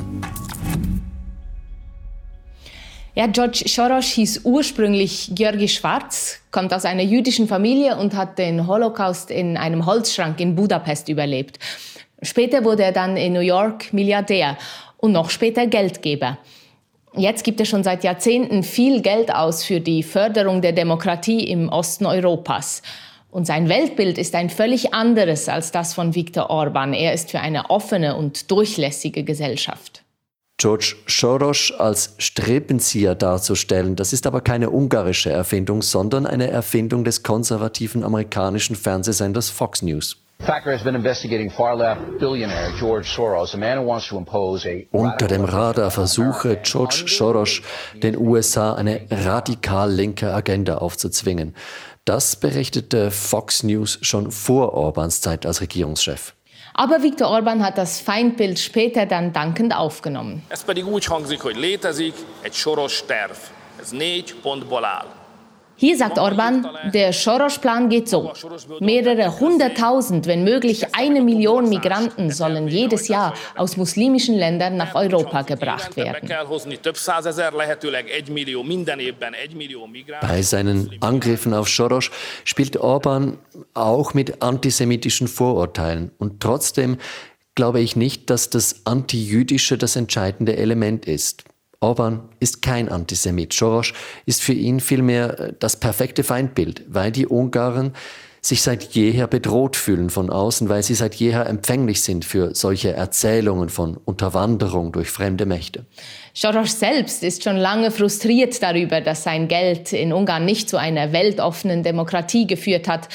Ja, 3.15 3.27
George 3.27 3.65
Soros 3.67 4.07
hieß 4.07 4.41
ursprünglich 4.43 5.29
Georgi 5.35 5.67
Schwarz, 5.67 6.39
kommt 6.49 6.73
aus 6.73 6.83
einer 6.83 7.03
jüdischen 7.03 7.47
Familie 7.47 7.95
und 7.95 8.15
hat 8.15 8.39
den 8.39 8.65
Holocaust 8.65 9.29
in 9.29 9.55
einem 9.55 9.85
Holzschrank 9.85 10.39
in 10.39 10.55
Budapest 10.55 11.09
überlebt. 11.09 11.59
Später 12.23 12.63
wurde 12.63 12.81
er 12.81 12.91
dann 12.91 13.15
in 13.15 13.33
New 13.33 13.41
York 13.41 13.93
Milliardär 13.93 14.57
und 14.97 15.11
noch 15.11 15.29
später 15.29 15.67
Geldgeber. 15.67 16.39
Jetzt 17.15 17.43
gibt 17.43 17.59
er 17.59 17.67
schon 17.67 17.83
seit 17.83 18.03
Jahrzehnten 18.03 18.63
viel 18.63 19.03
Geld 19.03 19.31
aus 19.31 19.63
für 19.63 19.79
die 19.79 20.01
Förderung 20.01 20.63
der 20.63 20.71
Demokratie 20.71 21.47
im 21.47 21.69
Osten 21.69 22.07
Europas. 22.07 22.81
Und 23.29 23.45
sein 23.45 23.69
Weltbild 23.69 24.17
ist 24.17 24.33
ein 24.33 24.49
völlig 24.49 24.95
anderes 24.95 25.49
als 25.49 25.71
das 25.71 25.93
von 25.93 26.15
Viktor 26.15 26.49
Orban. 26.49 26.93
Er 26.93 27.13
ist 27.13 27.29
für 27.29 27.41
eine 27.41 27.69
offene 27.69 28.15
und 28.15 28.49
durchlässige 28.49 29.23
Gesellschaft. 29.23 30.02
George 30.57 30.95
Soros 31.07 31.73
als 31.77 32.15
Strebenzieher 32.19 33.15
darzustellen, 33.15 33.95
das 33.95 34.13
ist 34.13 34.27
aber 34.27 34.41
keine 34.41 34.69
ungarische 34.69 35.29
Erfindung, 35.31 35.81
sondern 35.81 36.25
eine 36.25 36.49
Erfindung 36.49 37.03
des 37.03 37.23
konservativen 37.23 38.03
amerikanischen 38.03 38.75
Fernsehsenders 38.75 39.49
Fox 39.49 39.81
News. 39.81 40.17
Unter 44.91 45.27
dem 45.27 45.45
Radar 45.45 45.91
versuche 45.91 46.57
George 46.63 47.05
Soros 47.07 47.61
den 47.95 48.17
USA 48.17 48.73
eine 48.73 49.01
radikal 49.09 49.91
linke 49.91 50.33
Agenda 50.33 50.79
aufzuzwingen. 50.79 51.55
Das 52.03 52.35
berichtete 52.35 53.11
Fox 53.11 53.63
News 53.63 53.99
schon 54.01 54.31
vor 54.31 54.73
Orbans 54.73 55.21
Zeit 55.21 55.45
als 55.45 55.61
Regierungschef. 55.61 56.33
Aber 56.75 57.01
Viktor 57.01 57.29
Orban 57.29 57.63
hat 57.63 57.77
das 57.77 57.99
Feindbild 57.99 58.57
später 58.57 59.05
dann 59.05 59.31
dankend 59.31 59.73
aufgenommen. 59.73 60.43
Ez 60.49 60.63
pedig 60.63 60.87
úgy 60.87 61.05
hangzik, 61.05 61.41
hogy 61.41 61.55
létezik 61.55 62.13
egy 62.41 62.53
soros 62.53 63.03
terv. 63.05 63.37
Ez 63.79 63.89
négy 63.89 64.35
pontból 64.41 64.85
áll. 64.85 65.22
Hier 65.75 65.97
sagt 65.97 66.19
Orban, 66.19 66.67
der 66.93 67.13
Soros-Plan 67.13 67.89
geht 67.89 68.07
so. 68.07 68.31
Mehrere 68.79 69.39
hunderttausend, 69.39 70.27
wenn 70.27 70.43
möglich 70.43 70.95
eine 70.95 71.21
Million 71.21 71.67
Migranten 71.67 72.29
sollen 72.31 72.67
jedes 72.67 73.07
Jahr 73.07 73.33
aus 73.55 73.75
muslimischen 73.77 74.35
Ländern 74.35 74.77
nach 74.77 74.95
Europa 74.95 75.41
gebracht 75.41 75.97
werden. 75.97 76.29
Bei 80.21 80.41
seinen 80.41 80.89
Angriffen 81.01 81.53
auf 81.53 81.69
Soros 81.69 82.11
spielt 82.43 82.77
Orban 82.77 83.37
auch 83.73 84.13
mit 84.13 84.41
antisemitischen 84.41 85.27
Vorurteilen. 85.27 86.11
Und 86.17 86.39
trotzdem 86.39 86.97
glaube 87.55 87.81
ich 87.81 87.95
nicht, 87.95 88.29
dass 88.29 88.49
das 88.49 88.85
Antijüdische 88.85 89.77
das 89.77 89.95
entscheidende 89.95 90.57
Element 90.57 91.05
ist. 91.05 91.43
Orban 91.83 92.21
ist 92.39 92.61
kein 92.61 92.89
Antisemit. 92.89 93.53
Soros 93.53 93.93
ist 94.25 94.41
für 94.41 94.53
ihn 94.53 94.79
vielmehr 94.79 95.39
äh, 95.39 95.53
das 95.59 95.79
perfekte 95.79 96.23
Feindbild, 96.23 96.83
weil 96.87 97.11
die 97.11 97.27
Ungarn 97.27 97.93
sich 98.41 98.61
seit 98.61 98.83
jeher 98.93 99.27
bedroht 99.27 99.77
fühlen 99.77 100.09
von 100.09 100.29
außen, 100.29 100.67
weil 100.67 100.83
sie 100.83 100.95
seit 100.95 101.15
jeher 101.15 101.45
empfänglich 101.45 102.01
sind 102.01 102.25
für 102.25 102.53
solche 102.55 102.91
Erzählungen 102.91 103.69
von 103.69 103.97
Unterwanderung 104.03 104.91
durch 104.91 105.09
fremde 105.09 105.45
Mächte. 105.45 105.85
Soros 106.33 106.77
selbst 106.77 107.23
ist 107.23 107.43
schon 107.43 107.55
lange 107.55 107.89
frustriert 107.89 108.61
darüber, 108.61 108.99
dass 108.99 109.23
sein 109.23 109.47
Geld 109.47 109.93
in 109.93 110.11
Ungarn 110.11 110.43
nicht 110.43 110.69
zu 110.69 110.77
einer 110.77 111.13
weltoffenen 111.13 111.83
Demokratie 111.83 112.47
geführt 112.47 112.89
hat. 112.89 113.07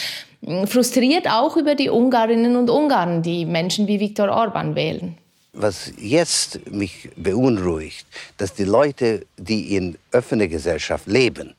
Frustriert 0.64 1.28
auch 1.28 1.56
über 1.56 1.74
die 1.74 1.90
Ungarinnen 1.90 2.56
und 2.56 2.70
Ungarn, 2.70 3.22
die 3.22 3.44
Menschen 3.44 3.86
wie 3.86 4.00
Viktor 4.00 4.30
Orban 4.30 4.76
wählen 4.76 5.18
was 5.60 5.92
jetzt 5.98 6.70
mich 6.70 7.10
beunruhigt, 7.16 8.06
dass 8.36 8.54
die 8.54 8.64
Leute, 8.64 9.26
die 9.36 9.76
in 9.76 9.98
offener 10.12 10.46
Gesellschaft 10.46 11.06
leben, 11.06 11.54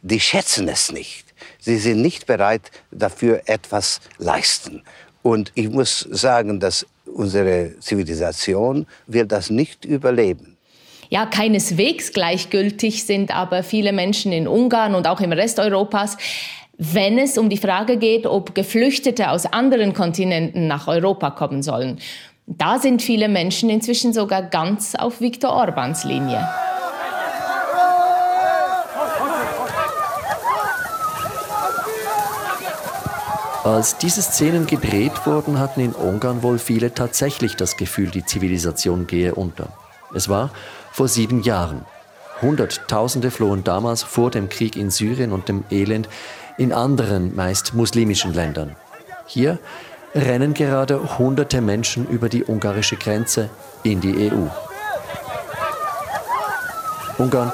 die 0.00 0.20
schätzen 0.20 0.68
es 0.68 0.90
nicht. 0.90 1.26
Sie 1.58 1.76
sind 1.76 2.00
nicht 2.02 2.26
bereit, 2.26 2.70
dafür 2.90 3.42
etwas 3.46 4.00
leisten. 4.18 4.82
Und 5.22 5.52
ich 5.54 5.68
muss 5.68 6.00
sagen, 6.10 6.60
dass 6.60 6.86
unsere 7.04 7.78
Zivilisation 7.80 8.86
will 9.06 9.26
das 9.26 9.50
nicht 9.50 9.84
überleben. 9.84 10.56
Ja, 11.10 11.26
keineswegs 11.26 12.12
gleichgültig 12.12 13.04
sind 13.04 13.36
aber 13.36 13.62
viele 13.62 13.92
Menschen 13.92 14.32
in 14.32 14.48
Ungarn 14.48 14.94
und 14.94 15.06
auch 15.06 15.20
im 15.20 15.32
Rest 15.32 15.58
Europas, 15.58 16.16
wenn 16.78 17.18
es 17.18 17.36
um 17.36 17.50
die 17.50 17.58
Frage 17.58 17.98
geht, 17.98 18.26
ob 18.26 18.54
Geflüchtete 18.54 19.30
aus 19.30 19.44
anderen 19.44 19.92
Kontinenten 19.92 20.66
nach 20.66 20.88
Europa 20.88 21.30
kommen 21.30 21.62
sollen. 21.62 22.00
Da 22.46 22.78
sind 22.78 23.02
viele 23.02 23.28
Menschen 23.28 23.70
inzwischen 23.70 24.12
sogar 24.12 24.42
ganz 24.42 24.94
auf 24.94 25.20
Viktor 25.20 25.52
Orbans 25.52 26.04
Linie. 26.04 26.48
Als 33.64 33.96
diese 33.96 34.22
Szenen 34.22 34.66
gedreht 34.66 35.24
wurden, 35.24 35.60
hatten 35.60 35.80
in 35.80 35.92
Ungarn 35.92 36.42
wohl 36.42 36.58
viele 36.58 36.94
tatsächlich 36.94 37.54
das 37.54 37.76
Gefühl, 37.76 38.10
die 38.10 38.24
Zivilisation 38.24 39.06
gehe 39.06 39.36
unter. 39.36 39.68
Es 40.12 40.28
war 40.28 40.50
vor 40.90 41.06
sieben 41.06 41.42
Jahren. 41.42 41.84
Hunderttausende 42.42 43.30
flohen 43.30 43.62
damals 43.62 44.02
vor 44.02 44.32
dem 44.32 44.48
Krieg 44.48 44.74
in 44.74 44.90
Syrien 44.90 45.30
und 45.30 45.48
dem 45.48 45.62
Elend 45.70 46.08
in 46.58 46.72
anderen, 46.72 47.36
meist 47.36 47.72
muslimischen 47.72 48.34
Ländern. 48.34 48.74
Hier 49.26 49.60
rennen 50.14 50.54
gerade 50.54 51.18
hunderte 51.18 51.60
Menschen 51.60 52.06
über 52.08 52.28
die 52.28 52.44
ungarische 52.44 52.96
Grenze 52.96 53.50
in 53.82 54.00
die 54.00 54.30
EU. 54.30 54.46
Ungarn 57.18 57.52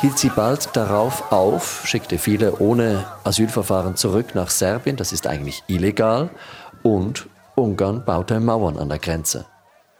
hielt 0.00 0.18
sie 0.18 0.30
bald 0.30 0.74
darauf 0.74 1.32
auf, 1.32 1.82
schickte 1.84 2.18
viele 2.18 2.58
ohne 2.58 3.06
Asylverfahren 3.24 3.96
zurück 3.96 4.34
nach 4.34 4.50
Serbien, 4.50 4.96
das 4.96 5.12
ist 5.12 5.26
eigentlich 5.26 5.62
illegal, 5.66 6.30
und 6.82 7.28
Ungarn 7.56 8.04
baute 8.04 8.38
Mauern 8.38 8.78
an 8.78 8.88
der 8.88 8.98
Grenze. 8.98 9.46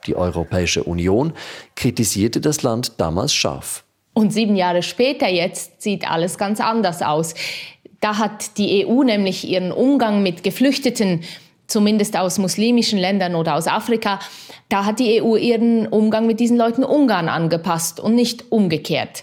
Die 0.07 0.15
Europäische 0.15 0.85
Union 0.85 1.33
kritisierte 1.75 2.41
das 2.41 2.63
Land 2.63 3.01
damals 3.01 3.35
scharf. 3.35 3.85
Und 4.15 4.33
sieben 4.33 4.57
Jahre 4.57 4.83
später 4.83 5.29
jetzt 5.29 5.83
sieht 5.83 6.09
alles 6.09 6.39
ganz 6.39 6.61
anders 6.61 7.03
aus. 7.03 7.35
Da 8.01 8.19
hat 8.19 8.57
die 8.59 8.87
EU 8.87 9.03
nämlich 9.03 9.47
ihren 9.47 9.73
Umgang 9.73 10.23
mit 10.23 10.45
Geflüchteten 10.45 11.23
zumindest 11.69 12.17
aus 12.17 12.39
muslimischen 12.39 12.99
Ländern 12.99 13.35
oder 13.35 13.55
aus 13.55 13.69
Afrika, 13.69 14.19
da 14.69 14.85
hat 14.85 14.99
die 14.99 15.23
EU 15.23 15.37
ihren 15.37 15.87
Umgang 15.87 16.27
mit 16.27 16.41
diesen 16.41 16.57
Leuten 16.57 16.83
Ungarn 16.83 17.29
angepasst 17.29 18.01
und 18.01 18.15
nicht 18.15 18.51
umgekehrt. 18.51 19.23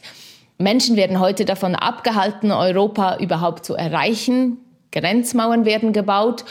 Menschen 0.57 0.95
werden 0.95 1.19
heute 1.19 1.43
davon 1.43 1.75
abgehalten, 1.75 2.51
Europa 2.51 3.17
überhaupt 3.17 3.65
zu 3.65 3.75
erreichen. 3.75 4.57
Grenzmauern 4.91 5.65
werden 5.65 5.91
gebaut. 5.91 6.45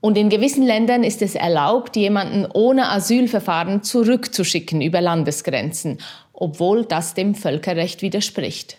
Und 0.00 0.16
in 0.16 0.28
gewissen 0.28 0.62
Ländern 0.62 1.02
ist 1.02 1.20
es 1.20 1.34
erlaubt, 1.34 1.96
jemanden 1.96 2.46
ohne 2.52 2.90
Asylverfahren 2.90 3.82
zurückzuschicken 3.82 4.80
über 4.80 5.00
Landesgrenzen, 5.00 5.98
obwohl 6.32 6.84
das 6.84 7.14
dem 7.14 7.34
Völkerrecht 7.34 8.00
widerspricht. 8.00 8.78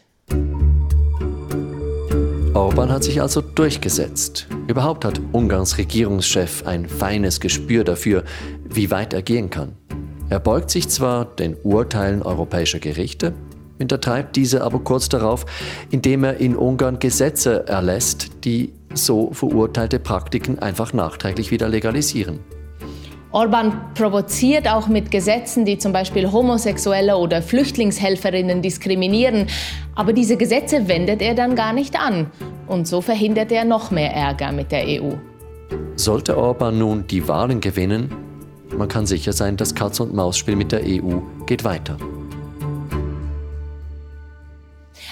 Orban 2.54 2.92
hat 2.92 3.06
sich 3.06 3.22
also 3.22 3.40
durchgesetzt. 3.40 4.48
Überhaupt 4.68 5.06
hat 5.06 5.22
Ungarns 5.32 5.78
Regierungschef 5.78 6.66
ein 6.68 6.88
feines 6.90 7.40
Gespür 7.40 7.86
dafür, 7.86 8.26
wie 8.70 8.92
weit 8.92 9.14
er 9.14 9.22
gehen 9.22 9.50
kann. 9.50 9.78
Er 10.30 10.42
beugt 10.42 10.70
sich 10.70 10.90
zwar 10.90 11.24
den 11.24 11.56
Urteilen 11.64 12.22
europäischer 12.22 12.80
Gerichte, 12.80 13.34
hintertreibt 13.78 14.36
diese 14.36 14.64
aber 14.64 14.80
kurz 14.80 15.08
darauf, 15.08 15.46
indem 15.92 16.26
er 16.26 16.38
in 16.38 16.58
Ungarn 16.58 17.00
Gesetze 17.00 17.68
erlässt, 17.68 18.44
die 18.44 18.74
so 18.94 19.32
verurteilte 19.32 20.00
Praktiken 20.00 20.60
einfach 20.60 20.92
nachträglich 20.92 21.52
wieder 21.52 21.70
legalisieren. 21.70 22.40
Orban 23.34 23.94
provoziert 23.94 24.68
auch 24.68 24.88
mit 24.88 25.10
Gesetzen, 25.10 25.64
die 25.64 25.78
zum 25.78 25.94
Beispiel 25.94 26.32
Homosexuelle 26.32 27.16
oder 27.18 27.42
Flüchtlingshelferinnen 27.42 28.62
diskriminieren. 28.62 29.48
Aber 29.96 30.12
diese 30.12 30.36
Gesetze 30.36 30.88
wendet 30.88 31.22
er 31.22 31.34
dann 31.34 31.56
gar 31.56 31.72
nicht 31.72 31.98
an. 31.98 32.30
Und 32.68 32.88
so 32.88 33.00
verhindert 33.02 33.52
er 33.52 33.64
noch 33.64 33.90
mehr 33.90 34.14
Ärger 34.14 34.52
mit 34.52 34.72
der 34.72 34.84
EU. 34.86 35.14
Sollte 35.96 36.38
Orban 36.38 36.78
nun 36.78 37.08
die 37.08 37.28
Wahlen 37.28 37.62
gewinnen, 37.62 38.14
man 38.78 38.88
kann 38.88 39.06
sicher 39.06 39.34
sein, 39.34 39.58
das 39.58 39.76
Katz-und-Maus-Spiel 39.76 40.56
mit 40.56 40.72
der 40.72 40.82
EU 40.86 41.20
geht 41.46 41.64
weiter. 41.64 41.98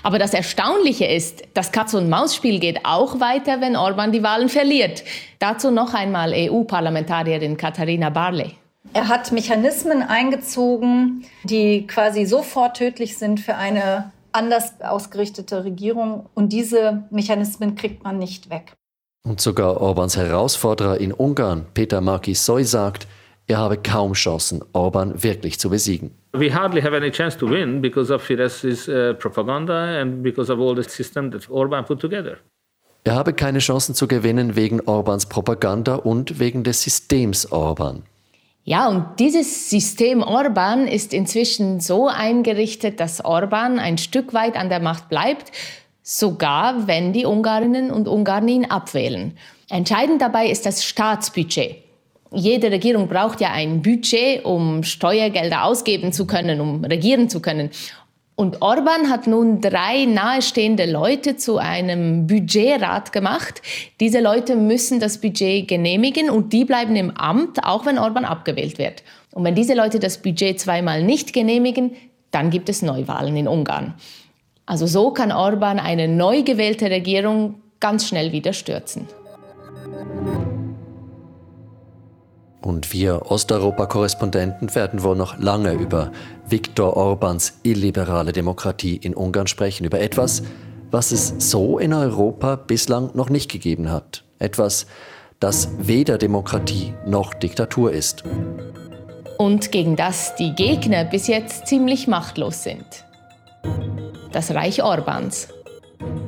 Aber 0.04 0.20
das 0.20 0.34
Erstaunliche 0.34 1.06
ist, 1.06 1.44
das 1.54 1.72
Katz-und-Maus-Spiel 1.72 2.60
geht 2.60 2.86
auch 2.86 3.20
weiter, 3.20 3.62
wenn 3.62 3.76
Orban 3.76 4.12
die 4.12 4.24
Wahlen 4.24 4.50
verliert. 4.50 5.04
Dazu 5.40 5.72
noch 5.72 5.94
einmal 5.94 6.34
EU-Parlamentarierin 6.34 7.58
Katharina 7.58 8.10
Barley. 8.10 8.56
Er 8.94 9.08
hat 9.08 9.32
Mechanismen 9.32 10.02
eingezogen, 10.02 11.26
die 11.44 11.86
quasi 11.86 12.26
sofort 12.26 12.78
tödlich 12.78 13.18
sind 13.18 13.40
für 13.40 13.56
eine 13.56 14.12
anders 14.32 14.82
ausgerichtete 14.82 15.64
Regierung. 15.64 16.28
Und 16.34 16.54
diese 16.54 17.04
Mechanismen 17.12 17.76
kriegt 17.76 18.04
man 18.04 18.18
nicht 18.18 18.50
weg. 18.50 18.74
Und 19.28 19.42
sogar 19.42 19.82
Orbans 19.82 20.18
Herausforderer 20.18 20.98
in 21.00 21.12
Ungarn, 21.12 21.66
Peter 21.74 22.02
Markisoy, 22.02 22.64
sagt, 22.64 23.08
er 23.50 23.58
habe 23.58 23.78
kaum 23.78 24.14
Chancen, 24.14 24.62
Orban 24.74 25.24
wirklich 25.24 25.60
zu 25.60 25.70
besiegen. 25.70 26.12
We 26.34 26.54
hardly 26.54 26.82
have 26.82 26.96
any 26.96 27.10
chance 27.10 27.36
to 27.40 27.50
win 27.50 27.82
because 27.82 28.14
of 28.14 28.22
Fidesz's 28.22 28.88
uh, 28.88 29.16
propaganda 29.18 30.00
and 30.00 30.22
because 30.22 30.54
of 30.54 30.60
all 30.60 30.76
the 30.76 30.88
system 30.88 31.32
that 31.32 31.50
Orban 31.50 31.84
put 31.84 32.00
together. 32.00 32.38
Er 33.06 33.16
habe 33.16 33.34
keine 33.34 33.60
Chancen 33.60 33.96
zu 33.96 34.08
gewinnen 34.08 34.56
wegen 34.56 34.82
Orbans 34.82 35.26
Propaganda 35.26 35.96
und 35.96 36.40
wegen 36.40 36.64
des 36.64 36.84
Systems 36.84 37.52
Orban. 37.52 38.04
Ja, 38.66 38.88
und 38.88 39.20
dieses 39.20 39.72
System 39.72 40.22
Orban 40.22 40.88
ist 40.88 41.12
inzwischen 41.12 41.80
so 41.80 42.08
eingerichtet, 42.08 43.00
dass 43.00 43.26
Orban 43.26 43.80
ein 43.80 43.98
Stück 43.98 44.36
weit 44.36 44.58
an 44.58 44.70
der 44.70 44.80
Macht 44.80 45.10
bleibt, 45.10 45.52
sogar 46.04 46.86
wenn 46.86 47.14
die 47.14 47.26
Ungarinnen 47.26 47.90
und 47.90 48.08
Ungarn 48.08 48.48
ihn 48.48 48.66
abwählen. 48.66 49.36
Entscheidend 49.70 50.22
dabei 50.22 50.50
ist 50.50 50.68
das 50.68 50.84
Staatsbudget 50.84 51.89
jede 52.32 52.72
Regierung 52.72 53.08
braucht 53.08 53.42
ja 53.42 53.52
ein 53.52 53.82
Budget, 53.82 54.46
um 54.46 54.84
Steuergelder 54.84 55.64
ausgeben 55.64 56.12
zu 56.12 56.28
können, 56.28 56.62
um 56.62 56.84
regieren 56.86 57.30
zu 57.30 57.42
können. 57.42 57.72
Und 58.36 58.62
Orban 58.62 59.10
hat 59.10 59.28
nun 59.28 59.60
drei 59.60 60.06
nahestehende 60.06 60.90
Leute 60.90 61.36
zu 61.36 61.58
einem 61.58 62.26
Budgetrat 62.26 63.12
gemacht. 63.12 63.62
Diese 64.00 64.22
Leute 64.22 64.56
müssen 64.56 65.02
das 65.02 65.20
Budget 65.20 65.68
genehmigen 65.68 66.30
und 66.30 66.54
die 66.54 66.64
bleiben 66.64 66.96
im 66.96 67.12
Amt, 67.18 67.66
auch 67.66 67.86
wenn 67.86 67.98
Orban 67.98 68.24
abgewählt 68.24 68.78
wird. 68.78 69.04
Und 69.32 69.44
wenn 69.44 69.56
diese 69.56 69.74
Leute 69.74 70.00
das 70.00 70.20
Budget 70.20 70.58
zweimal 70.58 71.04
nicht 71.04 71.34
genehmigen, 71.34 71.92
dann 72.32 72.50
gibt 72.50 72.70
es 72.70 72.82
Neuwahlen 72.82 73.36
in 73.36 73.48
Ungarn. 73.48 73.96
Also 74.66 74.88
so 74.88 75.12
kann 75.12 75.34
Orban 75.34 75.78
eine 75.78 76.08
neu 76.08 76.44
gewählte 76.44 76.90
Regierung 76.90 77.56
ganz 77.82 78.08
schnell 78.08 78.32
wieder 78.32 78.54
stürzen. 78.54 79.08
Und 82.62 82.92
wir 82.92 83.32
Osteuropa-Korrespondenten 83.32 84.76
werden 84.76 85.04
wohl 85.04 85.16
noch 85.16 85.38
lange 85.38 85.74
über 85.74 86.12
Viktor 86.48 86.98
Orbans 86.98 87.60
illiberale 87.64 88.34
Demokratie 88.34 88.98
in 88.98 89.16
Ungarn 89.16 89.48
sprechen, 89.48 89.86
über 89.86 90.00
etwas, 90.00 90.44
was 90.92 91.12
es 91.12 91.34
so 91.38 91.80
in 91.80 91.94
Europa 91.94 92.56
bislang 92.56 93.12
noch 93.14 93.30
nicht 93.30 93.52
gegeben 93.52 93.92
hat. 93.92 94.24
Etwas, 94.40 94.88
das 95.40 95.70
weder 95.78 96.18
Demokratie 96.18 96.94
noch 97.06 97.34
Diktatur 97.34 97.94
ist. 97.94 98.24
Und 99.38 99.72
gegen 99.72 99.96
das 99.96 100.36
die 100.36 100.54
Gegner 100.54 101.06
bis 101.06 101.28
jetzt 101.28 101.68
ziemlich 101.68 102.08
machtlos 102.08 102.64
sind. 102.64 103.06
Das 104.34 104.52
Reich 104.52 104.84
Orbans. 104.84 105.48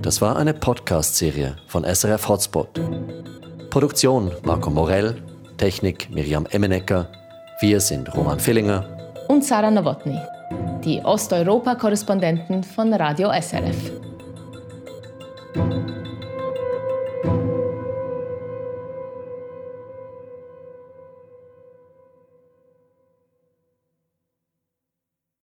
Das 0.01 0.21
war 0.21 0.37
eine 0.37 0.53
Podcast-Serie 0.53 1.57
von 1.67 1.83
SRF 1.83 2.29
Hotspot. 2.29 2.79
Produktion 3.69 4.31
Marco 4.43 4.69
Morell, 4.69 5.15
Technik 5.61 6.09
Miriam 6.09 6.47
Emmenecker, 6.49 7.05
wir 7.59 7.79
sind 7.79 8.11
Roman 8.15 8.39
Fillinger 8.39 8.83
und 9.27 9.45
Sarah 9.45 9.69
Nowotny, 9.69 10.17
die 10.83 10.99
Osteuropa-Korrespondenten 11.03 12.63
von 12.63 12.91
Radio 12.95 13.29
SRF. 13.29 13.91